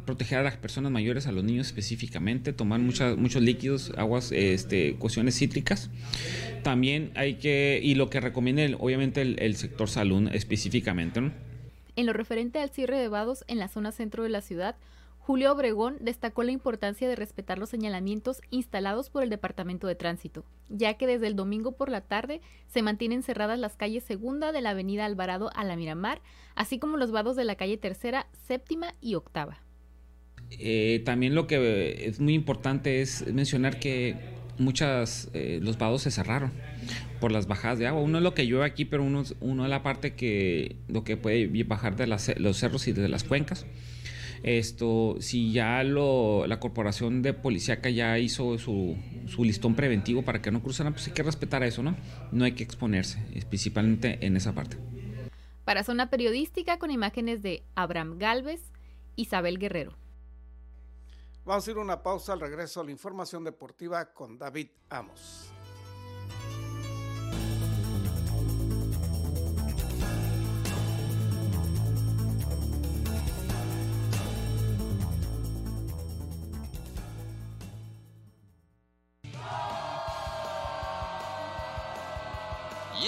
proteger 0.06 0.38
a 0.38 0.42
las 0.42 0.56
personas 0.56 0.90
mayores, 0.90 1.26
a 1.26 1.32
los 1.32 1.44
niños 1.44 1.68
específicamente, 1.68 2.52
tomar 2.54 2.80
muchos 2.80 3.42
líquidos, 3.42 3.92
aguas, 3.96 4.32
este, 4.32 4.94
cuestiones 4.96 5.36
cítricas. 5.36 5.90
También 6.62 7.12
hay 7.14 7.34
que, 7.34 7.78
y 7.82 7.94
lo 7.94 8.08
que 8.08 8.20
recomienda 8.20 8.62
obviamente 8.78 9.20
el, 9.20 9.56
sector 9.56 9.88
salud 9.88 10.28
específicamente. 10.32 11.30
En 11.94 12.06
lo 12.06 12.14
referente 12.14 12.58
al 12.58 12.70
cierre 12.70 12.98
de 12.98 13.08
vados 13.08 13.44
en 13.46 13.58
la 13.58 13.68
zona 13.68 13.92
centro 13.92 14.22
de 14.22 14.30
la 14.30 14.40
ciudad, 14.40 14.76
Julio 15.30 15.52
Obregón 15.52 15.96
destacó 16.00 16.42
la 16.42 16.50
importancia 16.50 17.08
de 17.08 17.14
respetar 17.14 17.56
los 17.56 17.68
señalamientos 17.68 18.42
instalados 18.50 19.10
por 19.10 19.22
el 19.22 19.30
Departamento 19.30 19.86
de 19.86 19.94
Tránsito, 19.94 20.44
ya 20.68 20.94
que 20.94 21.06
desde 21.06 21.28
el 21.28 21.36
domingo 21.36 21.70
por 21.70 21.88
la 21.88 22.00
tarde 22.00 22.40
se 22.66 22.82
mantienen 22.82 23.22
cerradas 23.22 23.56
las 23.60 23.76
calles 23.76 24.02
segunda 24.02 24.50
de 24.50 24.60
la 24.60 24.70
avenida 24.70 25.04
Alvarado 25.04 25.52
a 25.54 25.62
la 25.62 25.76
Miramar, 25.76 26.20
así 26.56 26.80
como 26.80 26.96
los 26.96 27.12
vados 27.12 27.36
de 27.36 27.44
la 27.44 27.54
calle 27.54 27.76
tercera, 27.76 28.26
séptima 28.48 28.96
y 29.00 29.14
octava. 29.14 29.62
Eh, 30.50 31.00
también 31.04 31.36
lo 31.36 31.46
que 31.46 32.08
es 32.08 32.18
muy 32.18 32.34
importante 32.34 33.00
es 33.00 33.24
mencionar 33.32 33.78
que 33.78 34.16
muchas 34.58 35.30
eh, 35.32 35.60
los 35.62 35.78
vados 35.78 36.02
se 36.02 36.10
cerraron 36.10 36.50
por 37.20 37.30
las 37.30 37.46
bajadas 37.46 37.78
de 37.78 37.86
agua. 37.86 38.02
Uno 38.02 38.18
es 38.18 38.24
lo 38.24 38.34
que 38.34 38.48
llueve 38.48 38.64
aquí, 38.64 38.84
pero 38.84 39.04
uno, 39.04 39.22
uno 39.38 39.62
es 39.62 39.70
la 39.70 39.84
parte 39.84 40.14
que 40.14 40.74
lo 40.88 41.04
que 41.04 41.16
puede 41.16 41.46
bajar 41.62 41.94
de 41.94 42.08
los 42.08 42.56
cerros 42.56 42.88
y 42.88 42.92
de 42.92 43.08
las 43.08 43.22
cuencas. 43.22 43.64
Esto, 44.42 45.16
si 45.20 45.52
ya 45.52 45.82
lo, 45.82 46.46
la 46.46 46.60
corporación 46.60 47.22
de 47.22 47.34
policíaca 47.34 47.90
ya 47.90 48.18
hizo 48.18 48.58
su, 48.58 48.96
su 49.26 49.44
listón 49.44 49.74
preventivo 49.74 50.22
para 50.22 50.40
que 50.40 50.50
no 50.50 50.62
cruzaran, 50.62 50.94
pues 50.94 51.06
hay 51.08 51.12
que 51.12 51.22
respetar 51.22 51.62
eso, 51.62 51.82
¿no? 51.82 51.96
No 52.32 52.44
hay 52.44 52.52
que 52.52 52.62
exponerse, 52.62 53.18
principalmente 53.48 54.24
en 54.24 54.36
esa 54.36 54.54
parte. 54.54 54.78
Para 55.64 55.84
Zona 55.84 56.08
Periodística, 56.08 56.78
con 56.78 56.90
imágenes 56.90 57.42
de 57.42 57.64
Abraham 57.74 58.18
Galvez, 58.18 58.62
Isabel 59.16 59.58
Guerrero. 59.58 59.92
Vamos 61.44 61.66
a 61.66 61.70
ir 61.70 61.78
una 61.78 62.02
pausa 62.02 62.32
al 62.32 62.40
regreso 62.40 62.80
a 62.80 62.84
la 62.84 62.90
información 62.90 63.44
deportiva 63.44 64.12
con 64.12 64.38
David 64.38 64.68
Amos. 64.88 65.50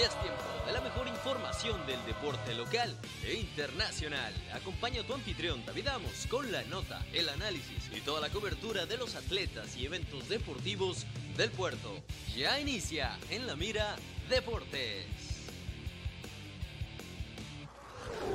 Ya 0.03 0.09
es 0.09 0.19
tiempo 0.19 0.43
de 0.65 0.73
la 0.73 0.81
mejor 0.81 1.07
información 1.07 1.79
del 1.87 2.05
deporte 2.05 2.53
local 2.55 2.93
e 3.25 3.35
internacional. 3.35 4.33
Acompaña 4.53 4.99
a 4.99 5.05
tu 5.05 5.13
anfitrión 5.13 5.65
David 5.65 5.87
Amos 5.87 6.27
con 6.29 6.51
la 6.51 6.61
nota, 6.63 7.05
el 7.13 7.29
análisis 7.29 7.89
y 7.95 8.01
toda 8.01 8.19
la 8.19 8.27
cobertura 8.27 8.85
de 8.85 8.97
los 8.97 9.15
atletas 9.15 9.77
y 9.77 9.85
eventos 9.85 10.27
deportivos 10.27 11.05
del 11.37 11.51
puerto. 11.51 12.03
Ya 12.35 12.59
inicia 12.59 13.17
en 13.29 13.47
la 13.47 13.55
mira 13.55 13.95
Deportes. 14.29 15.05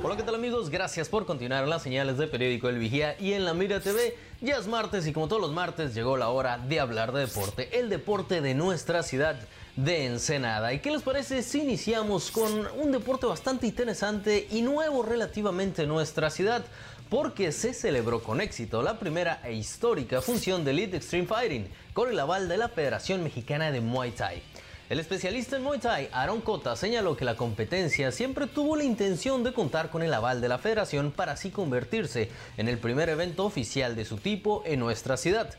Hola, 0.01 0.17
¿qué 0.17 0.23
tal 0.23 0.33
amigos? 0.33 0.71
Gracias 0.71 1.07
por 1.07 1.27
continuar 1.27 1.67
las 1.67 1.83
señales 1.83 2.17
de 2.17 2.25
Periódico 2.25 2.69
El 2.69 2.79
Vigía 2.79 3.15
y 3.19 3.33
en 3.33 3.45
la 3.45 3.53
Mira 3.53 3.79
TV. 3.79 4.17
Ya 4.41 4.57
es 4.57 4.65
martes 4.65 5.05
y 5.05 5.13
como 5.13 5.27
todos 5.27 5.41
los 5.41 5.51
martes 5.51 5.93
llegó 5.93 6.17
la 6.17 6.29
hora 6.29 6.57
de 6.57 6.79
hablar 6.79 7.11
de 7.11 7.27
deporte, 7.27 7.77
el 7.77 7.89
deporte 7.89 8.41
de 8.41 8.55
nuestra 8.55 9.03
ciudad 9.03 9.39
de 9.83 10.07
Ensenada. 10.07 10.73
¿Y 10.73 10.79
qué 10.79 10.91
les 10.91 11.03
parece 11.03 11.41
si 11.41 11.61
iniciamos 11.61 12.31
con 12.31 12.67
un 12.77 12.91
deporte 12.91 13.25
bastante 13.25 13.67
interesante 13.67 14.47
y 14.51 14.61
nuevo 14.61 15.03
relativamente 15.03 15.83
en 15.83 15.89
nuestra 15.89 16.29
ciudad? 16.29 16.65
Porque 17.09 17.51
se 17.51 17.73
celebró 17.73 18.21
con 18.21 18.41
éxito 18.41 18.81
la 18.81 18.99
primera 18.99 19.41
e 19.43 19.53
histórica 19.53 20.21
función 20.21 20.65
de 20.65 20.71
Elite 20.71 20.97
Extreme 20.97 21.27
Fighting 21.27 21.67
con 21.93 22.09
el 22.09 22.19
aval 22.19 22.49
de 22.49 22.57
la 22.57 22.67
Federación 22.67 23.23
Mexicana 23.23 23.71
de 23.71 23.79
Muay 23.79 24.11
Thai. 24.11 24.43
El 24.89 24.99
especialista 24.99 25.55
en 25.55 25.63
Muay 25.63 25.79
Thai, 25.79 26.09
Aaron 26.11 26.41
Cota, 26.41 26.75
señaló 26.75 27.15
que 27.15 27.23
la 27.23 27.37
competencia 27.37 28.11
siempre 28.11 28.47
tuvo 28.47 28.75
la 28.75 28.83
intención 28.83 29.43
de 29.43 29.53
contar 29.53 29.91
con 29.91 30.03
el 30.03 30.13
aval 30.13 30.41
de 30.41 30.49
la 30.49 30.57
federación 30.57 31.11
para 31.11 31.33
así 31.33 31.51
convertirse 31.51 32.29
en 32.57 32.67
el 32.67 32.79
primer 32.79 33.07
evento 33.07 33.45
oficial 33.45 33.95
de 33.95 34.03
su 34.03 34.17
tipo 34.17 34.61
en 34.65 34.79
nuestra 34.79 35.15
ciudad. 35.15 35.55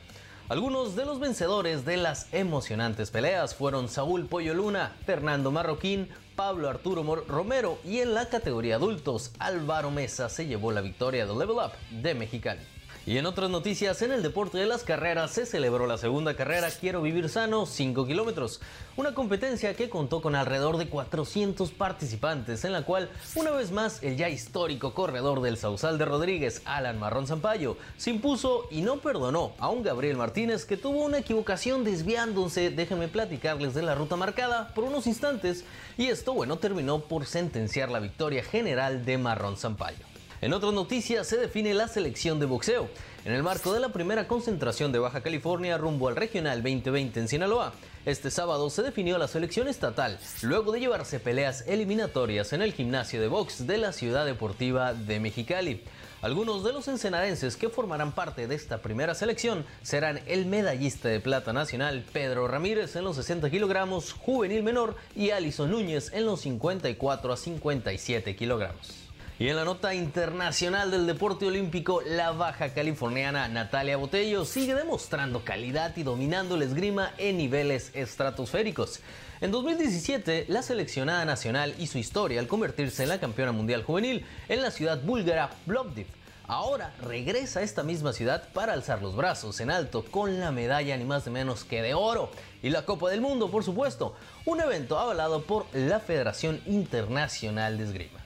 Algunos 0.50 0.96
de 0.96 1.04
los 1.04 1.20
vencedores 1.20 1.84
de 1.84 1.96
las 1.96 2.26
emocionantes 2.34 3.12
peleas 3.12 3.54
fueron 3.54 3.88
Saúl 3.88 4.26
Pollo 4.26 4.52
Luna, 4.52 4.96
Fernando 5.06 5.52
Marroquín, 5.52 6.08
Pablo 6.34 6.68
Arturo 6.68 7.04
Romero 7.28 7.78
y 7.84 8.00
en 8.00 8.14
la 8.14 8.28
categoría 8.28 8.74
adultos, 8.74 9.30
Álvaro 9.38 9.92
Mesa 9.92 10.28
se 10.28 10.48
llevó 10.48 10.72
la 10.72 10.80
victoria 10.80 11.24
de 11.24 11.36
Level 11.36 11.58
Up 11.58 11.70
de 12.02 12.16
Mexicali. 12.16 12.62
Y 13.06 13.16
en 13.16 13.24
otras 13.24 13.48
noticias, 13.48 14.02
en 14.02 14.12
el 14.12 14.22
deporte 14.22 14.58
de 14.58 14.66
las 14.66 14.84
carreras 14.84 15.30
se 15.30 15.46
celebró 15.46 15.86
la 15.86 15.96
segunda 15.96 16.36
carrera 16.36 16.68
Quiero 16.70 17.00
Vivir 17.00 17.30
Sano 17.30 17.64
5 17.64 18.06
kilómetros. 18.06 18.60
Una 18.96 19.14
competencia 19.14 19.72
que 19.74 19.88
contó 19.88 20.20
con 20.20 20.34
alrededor 20.34 20.76
de 20.76 20.86
400 20.86 21.70
participantes, 21.70 22.62
en 22.66 22.72
la 22.72 22.82
cual, 22.82 23.08
una 23.36 23.52
vez 23.52 23.72
más, 23.72 24.02
el 24.02 24.18
ya 24.18 24.28
histórico 24.28 24.92
corredor 24.92 25.40
del 25.40 25.56
Sausal 25.56 25.96
de 25.96 26.04
Rodríguez, 26.04 26.60
Alan 26.66 26.98
Marrón 26.98 27.26
Zampayo, 27.26 27.78
se 27.96 28.10
impuso 28.10 28.68
y 28.70 28.82
no 28.82 28.98
perdonó 28.98 29.54
a 29.58 29.70
un 29.70 29.82
Gabriel 29.82 30.18
Martínez 30.18 30.66
que 30.66 30.76
tuvo 30.76 31.02
una 31.02 31.18
equivocación 31.18 31.84
desviándose, 31.84 32.68
déjenme 32.68 33.08
platicarles 33.08 33.72
de 33.72 33.82
la 33.82 33.94
ruta 33.94 34.16
marcada 34.16 34.74
por 34.74 34.84
unos 34.84 35.06
instantes, 35.06 35.64
y 35.96 36.08
esto, 36.08 36.34
bueno, 36.34 36.58
terminó 36.58 37.00
por 37.00 37.24
sentenciar 37.24 37.90
la 37.90 37.98
victoria 37.98 38.44
general 38.44 39.06
de 39.06 39.16
Marrón 39.16 39.56
Zampayo. 39.56 40.09
En 40.42 40.54
otras 40.54 40.72
noticias 40.72 41.26
se 41.26 41.36
define 41.36 41.74
la 41.74 41.86
selección 41.86 42.40
de 42.40 42.46
boxeo. 42.46 42.88
En 43.26 43.34
el 43.34 43.42
marco 43.42 43.74
de 43.74 43.80
la 43.80 43.90
primera 43.90 44.26
concentración 44.26 44.90
de 44.90 44.98
Baja 44.98 45.20
California 45.20 45.76
rumbo 45.76 46.08
al 46.08 46.16
Regional 46.16 46.62
2020 46.62 47.20
en 47.20 47.28
Sinaloa, 47.28 47.74
este 48.06 48.30
sábado 48.30 48.70
se 48.70 48.80
definió 48.80 49.18
la 49.18 49.28
selección 49.28 49.68
estatal, 49.68 50.18
luego 50.40 50.72
de 50.72 50.80
llevarse 50.80 51.20
peleas 51.20 51.64
eliminatorias 51.66 52.54
en 52.54 52.62
el 52.62 52.72
gimnasio 52.72 53.20
de 53.20 53.28
box 53.28 53.66
de 53.66 53.76
la 53.76 53.92
ciudad 53.92 54.24
deportiva 54.24 54.94
de 54.94 55.20
Mexicali. 55.20 55.82
Algunos 56.22 56.64
de 56.64 56.72
los 56.72 56.88
ensenadenses 56.88 57.58
que 57.58 57.68
formarán 57.68 58.12
parte 58.12 58.46
de 58.46 58.54
esta 58.54 58.80
primera 58.80 59.14
selección 59.14 59.66
serán 59.82 60.20
el 60.26 60.46
medallista 60.46 61.10
de 61.10 61.20
plata 61.20 61.52
nacional 61.52 62.02
Pedro 62.14 62.48
Ramírez 62.48 62.96
en 62.96 63.04
los 63.04 63.16
60 63.16 63.50
kilogramos 63.50 64.14
juvenil 64.14 64.62
menor 64.62 64.96
y 65.14 65.30
Alison 65.30 65.70
Núñez 65.70 66.10
en 66.14 66.24
los 66.24 66.40
54 66.40 67.30
a 67.30 67.36
57 67.36 68.36
kilogramos. 68.36 68.99
Y 69.40 69.48
en 69.48 69.56
la 69.56 69.64
nota 69.64 69.94
internacional 69.94 70.90
del 70.90 71.06
deporte 71.06 71.46
olímpico, 71.46 72.02
la 72.02 72.30
baja 72.30 72.74
californiana 72.74 73.48
Natalia 73.48 73.96
Botello 73.96 74.44
sigue 74.44 74.74
demostrando 74.74 75.46
calidad 75.46 75.96
y 75.96 76.02
dominando 76.02 76.56
el 76.56 76.62
esgrima 76.62 77.14
en 77.16 77.38
niveles 77.38 77.90
estratosféricos. 77.94 79.00
En 79.40 79.50
2017, 79.50 80.44
la 80.48 80.60
seleccionada 80.60 81.24
nacional 81.24 81.74
hizo 81.78 81.96
historia 81.96 82.38
al 82.38 82.48
convertirse 82.48 83.02
en 83.02 83.08
la 83.08 83.18
campeona 83.18 83.52
mundial 83.52 83.82
juvenil 83.82 84.26
en 84.50 84.60
la 84.60 84.70
ciudad 84.70 85.02
búlgara 85.02 85.48
Plovdiv. 85.64 86.08
Ahora 86.46 86.92
regresa 87.00 87.60
a 87.60 87.62
esta 87.62 87.82
misma 87.82 88.12
ciudad 88.12 88.46
para 88.52 88.74
alzar 88.74 89.00
los 89.00 89.16
brazos 89.16 89.58
en 89.60 89.70
alto 89.70 90.04
con 90.04 90.38
la 90.38 90.52
medalla 90.52 90.98
ni 90.98 91.04
más 91.06 91.24
ni 91.24 91.32
menos 91.32 91.64
que 91.64 91.80
de 91.80 91.94
oro 91.94 92.30
y 92.62 92.68
la 92.68 92.84
Copa 92.84 93.08
del 93.08 93.22
Mundo, 93.22 93.50
por 93.50 93.64
supuesto, 93.64 94.14
un 94.44 94.60
evento 94.60 94.98
avalado 94.98 95.44
por 95.44 95.64
la 95.72 95.98
Federación 95.98 96.60
Internacional 96.66 97.78
de 97.78 97.84
Esgrima. 97.84 98.19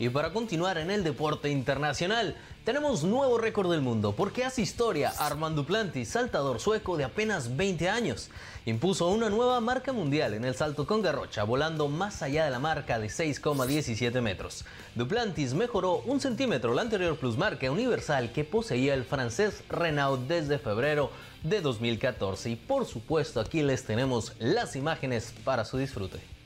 Y 0.00 0.08
para 0.08 0.32
continuar 0.32 0.78
en 0.78 0.90
el 0.90 1.04
deporte 1.04 1.50
internacional, 1.50 2.34
tenemos 2.64 3.04
nuevo 3.04 3.36
récord 3.36 3.70
del 3.70 3.82
mundo 3.82 4.14
porque 4.16 4.46
hace 4.46 4.62
historia 4.62 5.12
Armando 5.18 5.60
Duplantis, 5.60 6.08
saltador 6.08 6.58
sueco 6.58 6.96
de 6.96 7.04
apenas 7.04 7.54
20 7.54 7.90
años. 7.90 8.30
Impuso 8.64 9.08
una 9.08 9.28
nueva 9.28 9.60
marca 9.60 9.92
mundial 9.92 10.32
en 10.32 10.46
el 10.46 10.54
salto 10.54 10.86
con 10.86 11.02
garrocha, 11.02 11.44
volando 11.44 11.88
más 11.88 12.22
allá 12.22 12.46
de 12.46 12.50
la 12.50 12.58
marca 12.58 12.98
de 12.98 13.08
6,17 13.08 14.22
metros. 14.22 14.64
Duplantis 14.94 15.52
mejoró 15.52 15.98
un 16.06 16.18
centímetro 16.18 16.72
la 16.72 16.80
anterior 16.80 17.18
plusmarca 17.18 17.70
universal 17.70 18.32
que 18.32 18.44
poseía 18.44 18.94
el 18.94 19.04
francés 19.04 19.62
Renaud 19.68 20.20
desde 20.20 20.58
febrero 20.58 21.10
de 21.42 21.60
2014. 21.60 22.48
Y 22.48 22.56
por 22.56 22.86
supuesto 22.86 23.38
aquí 23.38 23.60
les 23.60 23.84
tenemos 23.84 24.32
las 24.38 24.76
imágenes 24.76 25.34
para 25.44 25.66
su 25.66 25.76
disfrute. 25.76 26.39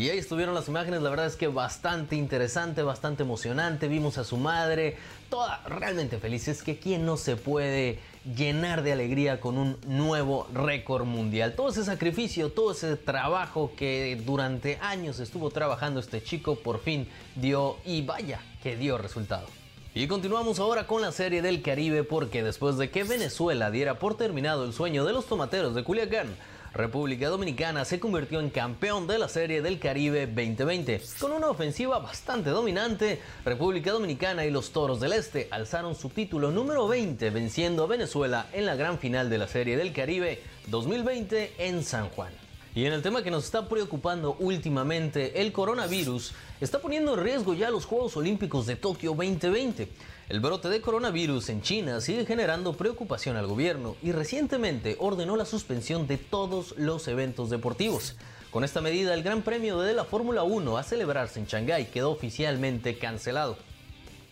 Y 0.00 0.08
ahí 0.08 0.16
estuvieron 0.16 0.54
las 0.54 0.66
imágenes, 0.66 1.02
la 1.02 1.10
verdad 1.10 1.26
es 1.26 1.36
que 1.36 1.46
bastante 1.46 2.16
interesante, 2.16 2.82
bastante 2.82 3.22
emocionante. 3.22 3.86
Vimos 3.86 4.16
a 4.16 4.24
su 4.24 4.38
madre, 4.38 4.96
toda 5.28 5.62
realmente 5.66 6.16
feliz. 6.16 6.48
Es 6.48 6.62
que 6.62 6.78
quién 6.78 7.04
no 7.04 7.18
se 7.18 7.36
puede 7.36 7.98
llenar 8.34 8.82
de 8.82 8.92
alegría 8.92 9.42
con 9.42 9.58
un 9.58 9.76
nuevo 9.86 10.48
récord 10.54 11.04
mundial. 11.04 11.52
Todo 11.54 11.68
ese 11.68 11.84
sacrificio, 11.84 12.50
todo 12.50 12.72
ese 12.72 12.96
trabajo 12.96 13.72
que 13.76 14.18
durante 14.24 14.78
años 14.80 15.20
estuvo 15.20 15.50
trabajando 15.50 16.00
este 16.00 16.22
chico, 16.22 16.54
por 16.54 16.80
fin 16.80 17.06
dio 17.36 17.76
y 17.84 18.00
vaya 18.00 18.40
que 18.62 18.78
dio 18.78 18.96
resultado. 18.96 19.59
Y 19.92 20.06
continuamos 20.06 20.60
ahora 20.60 20.86
con 20.86 21.02
la 21.02 21.10
serie 21.10 21.42
del 21.42 21.62
Caribe 21.62 22.04
porque 22.04 22.44
después 22.44 22.76
de 22.76 22.90
que 22.90 23.02
Venezuela 23.02 23.72
diera 23.72 23.98
por 23.98 24.16
terminado 24.16 24.64
el 24.64 24.72
sueño 24.72 25.04
de 25.04 25.12
los 25.12 25.26
tomateros 25.26 25.74
de 25.74 25.82
Culiacán, 25.82 26.28
República 26.72 27.28
Dominicana 27.28 27.84
se 27.84 27.98
convirtió 27.98 28.38
en 28.38 28.50
campeón 28.50 29.08
de 29.08 29.18
la 29.18 29.28
Serie 29.28 29.62
del 29.62 29.80
Caribe 29.80 30.28
2020. 30.28 31.02
Con 31.18 31.32
una 31.32 31.48
ofensiva 31.48 31.98
bastante 31.98 32.50
dominante, 32.50 33.20
República 33.44 33.90
Dominicana 33.90 34.44
y 34.44 34.52
los 34.52 34.70
Toros 34.70 35.00
del 35.00 35.12
Este 35.12 35.48
alzaron 35.50 35.96
su 35.96 36.08
título 36.08 36.52
número 36.52 36.86
20 36.86 37.28
venciendo 37.30 37.82
a 37.82 37.88
Venezuela 37.88 38.46
en 38.52 38.66
la 38.66 38.76
gran 38.76 39.00
final 39.00 39.28
de 39.28 39.38
la 39.38 39.48
Serie 39.48 39.76
del 39.76 39.92
Caribe 39.92 40.40
2020 40.68 41.54
en 41.58 41.82
San 41.82 42.10
Juan. 42.10 42.32
Y 42.76 42.84
en 42.84 42.92
el 42.92 43.02
tema 43.02 43.24
que 43.24 43.32
nos 43.32 43.44
está 43.44 43.68
preocupando 43.68 44.36
últimamente, 44.38 45.40
el 45.40 45.50
coronavirus 45.50 46.32
está 46.60 46.78
poniendo 46.78 47.14
en 47.14 47.24
riesgo 47.24 47.54
ya 47.54 47.70
los 47.70 47.86
Juegos 47.86 48.16
Olímpicos 48.16 48.66
de 48.66 48.76
Tokio 48.76 49.14
2020. 49.14 49.88
El 50.28 50.40
brote 50.40 50.68
de 50.68 50.80
coronavirus 50.80 51.48
en 51.48 51.62
China 51.62 52.00
sigue 52.00 52.26
generando 52.26 52.74
preocupación 52.74 53.36
al 53.36 53.46
gobierno 53.46 53.96
y 54.02 54.12
recientemente 54.12 54.96
ordenó 54.98 55.36
la 55.36 55.46
suspensión 55.46 56.06
de 56.06 56.18
todos 56.18 56.74
los 56.76 57.08
eventos 57.08 57.48
deportivos. 57.48 58.16
Con 58.50 58.62
esta 58.64 58.80
medida, 58.80 59.14
el 59.14 59.22
Gran 59.22 59.42
Premio 59.42 59.80
de 59.80 59.94
la 59.94 60.04
Fórmula 60.04 60.42
1 60.42 60.76
a 60.76 60.82
celebrarse 60.82 61.40
en 61.40 61.46
Shanghái 61.46 61.86
quedó 61.86 62.10
oficialmente 62.10 62.98
cancelado. 62.98 63.56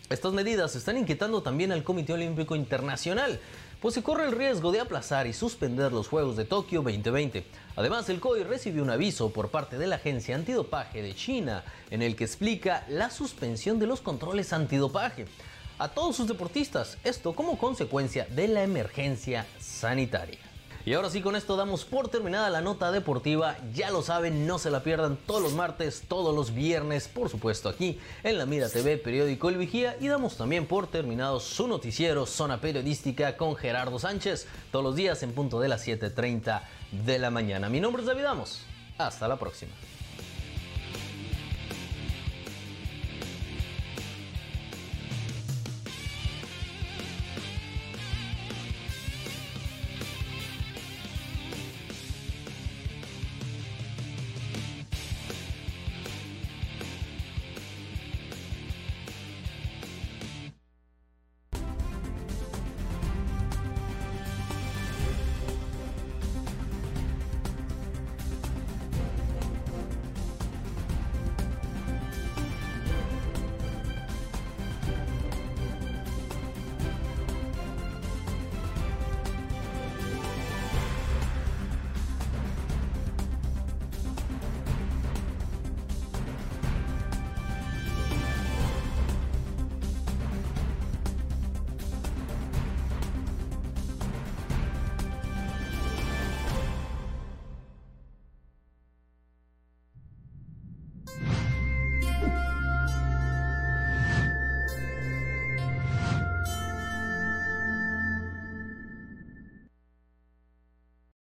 Estas 0.09 0.33
medidas 0.33 0.75
están 0.75 0.97
inquietando 0.97 1.41
también 1.41 1.71
al 1.71 1.83
Comité 1.83 2.13
Olímpico 2.13 2.55
Internacional, 2.55 3.39
pues 3.81 3.93
se 3.93 4.03
corre 4.03 4.25
el 4.25 4.33
riesgo 4.33 4.71
de 4.71 4.81
aplazar 4.81 5.25
y 5.27 5.33
suspender 5.33 5.93
los 5.93 6.09
Juegos 6.09 6.35
de 6.35 6.43
Tokio 6.43 6.81
2020. 6.81 7.45
Además, 7.77 8.09
el 8.09 8.19
COI 8.19 8.43
recibió 8.43 8.83
un 8.83 8.89
aviso 8.89 9.31
por 9.31 9.49
parte 9.49 9.77
de 9.77 9.87
la 9.87 9.95
Agencia 9.95 10.35
Antidopaje 10.35 11.01
de 11.01 11.15
China, 11.15 11.63
en 11.89 12.01
el 12.01 12.15
que 12.15 12.25
explica 12.25 12.85
la 12.89 13.09
suspensión 13.09 13.79
de 13.79 13.87
los 13.87 14.01
controles 14.01 14.51
antidopaje. 14.53 15.25
a 15.81 15.87
todos 15.87 16.17
sus 16.17 16.27
deportistas, 16.27 16.97
esto 17.05 17.31
como 17.31 17.57
consecuencia 17.57 18.25
de 18.25 18.49
la 18.49 18.63
emergencia 18.63 19.45
sanitaria. 19.61 20.48
Y 20.89 20.95
ahora 20.95 21.11
sí, 21.11 21.21
con 21.21 21.35
esto 21.35 21.55
damos 21.55 21.85
por 21.85 22.07
terminada 22.07 22.49
la 22.49 22.61
nota 22.61 22.91
deportiva. 22.91 23.55
Ya 23.75 23.91
lo 23.91 24.01
saben, 24.01 24.47
no 24.47 24.57
se 24.57 24.71
la 24.71 24.81
pierdan 24.81 25.17
todos 25.27 25.39
los 25.39 25.53
martes, 25.53 26.01
todos 26.07 26.33
los 26.33 26.55
viernes, 26.55 27.07
por 27.07 27.29
supuesto 27.29 27.69
aquí 27.69 27.99
en 28.23 28.39
la 28.39 28.47
Mira 28.47 28.69
TV, 28.69 28.97
periódico 28.97 29.49
El 29.49 29.57
Vigía. 29.57 29.97
Y 30.01 30.07
damos 30.07 30.35
también 30.35 30.65
por 30.65 30.87
terminado 30.87 31.39
su 31.41 31.67
noticiero 31.67 32.25
Zona 32.25 32.59
Periodística 32.59 33.37
con 33.37 33.55
Gerardo 33.55 33.99
Sánchez, 33.99 34.47
todos 34.71 34.83
los 34.83 34.95
días 34.95 35.21
en 35.21 35.33
punto 35.33 35.59
de 35.59 35.67
las 35.67 35.87
7.30 35.87 36.63
de 37.05 37.19
la 37.19 37.29
mañana. 37.29 37.69
Mi 37.69 37.79
nombre 37.79 38.01
es 38.01 38.07
David 38.07 38.25
Amos. 38.25 38.63
Hasta 38.97 39.27
la 39.27 39.37
próxima. 39.37 39.73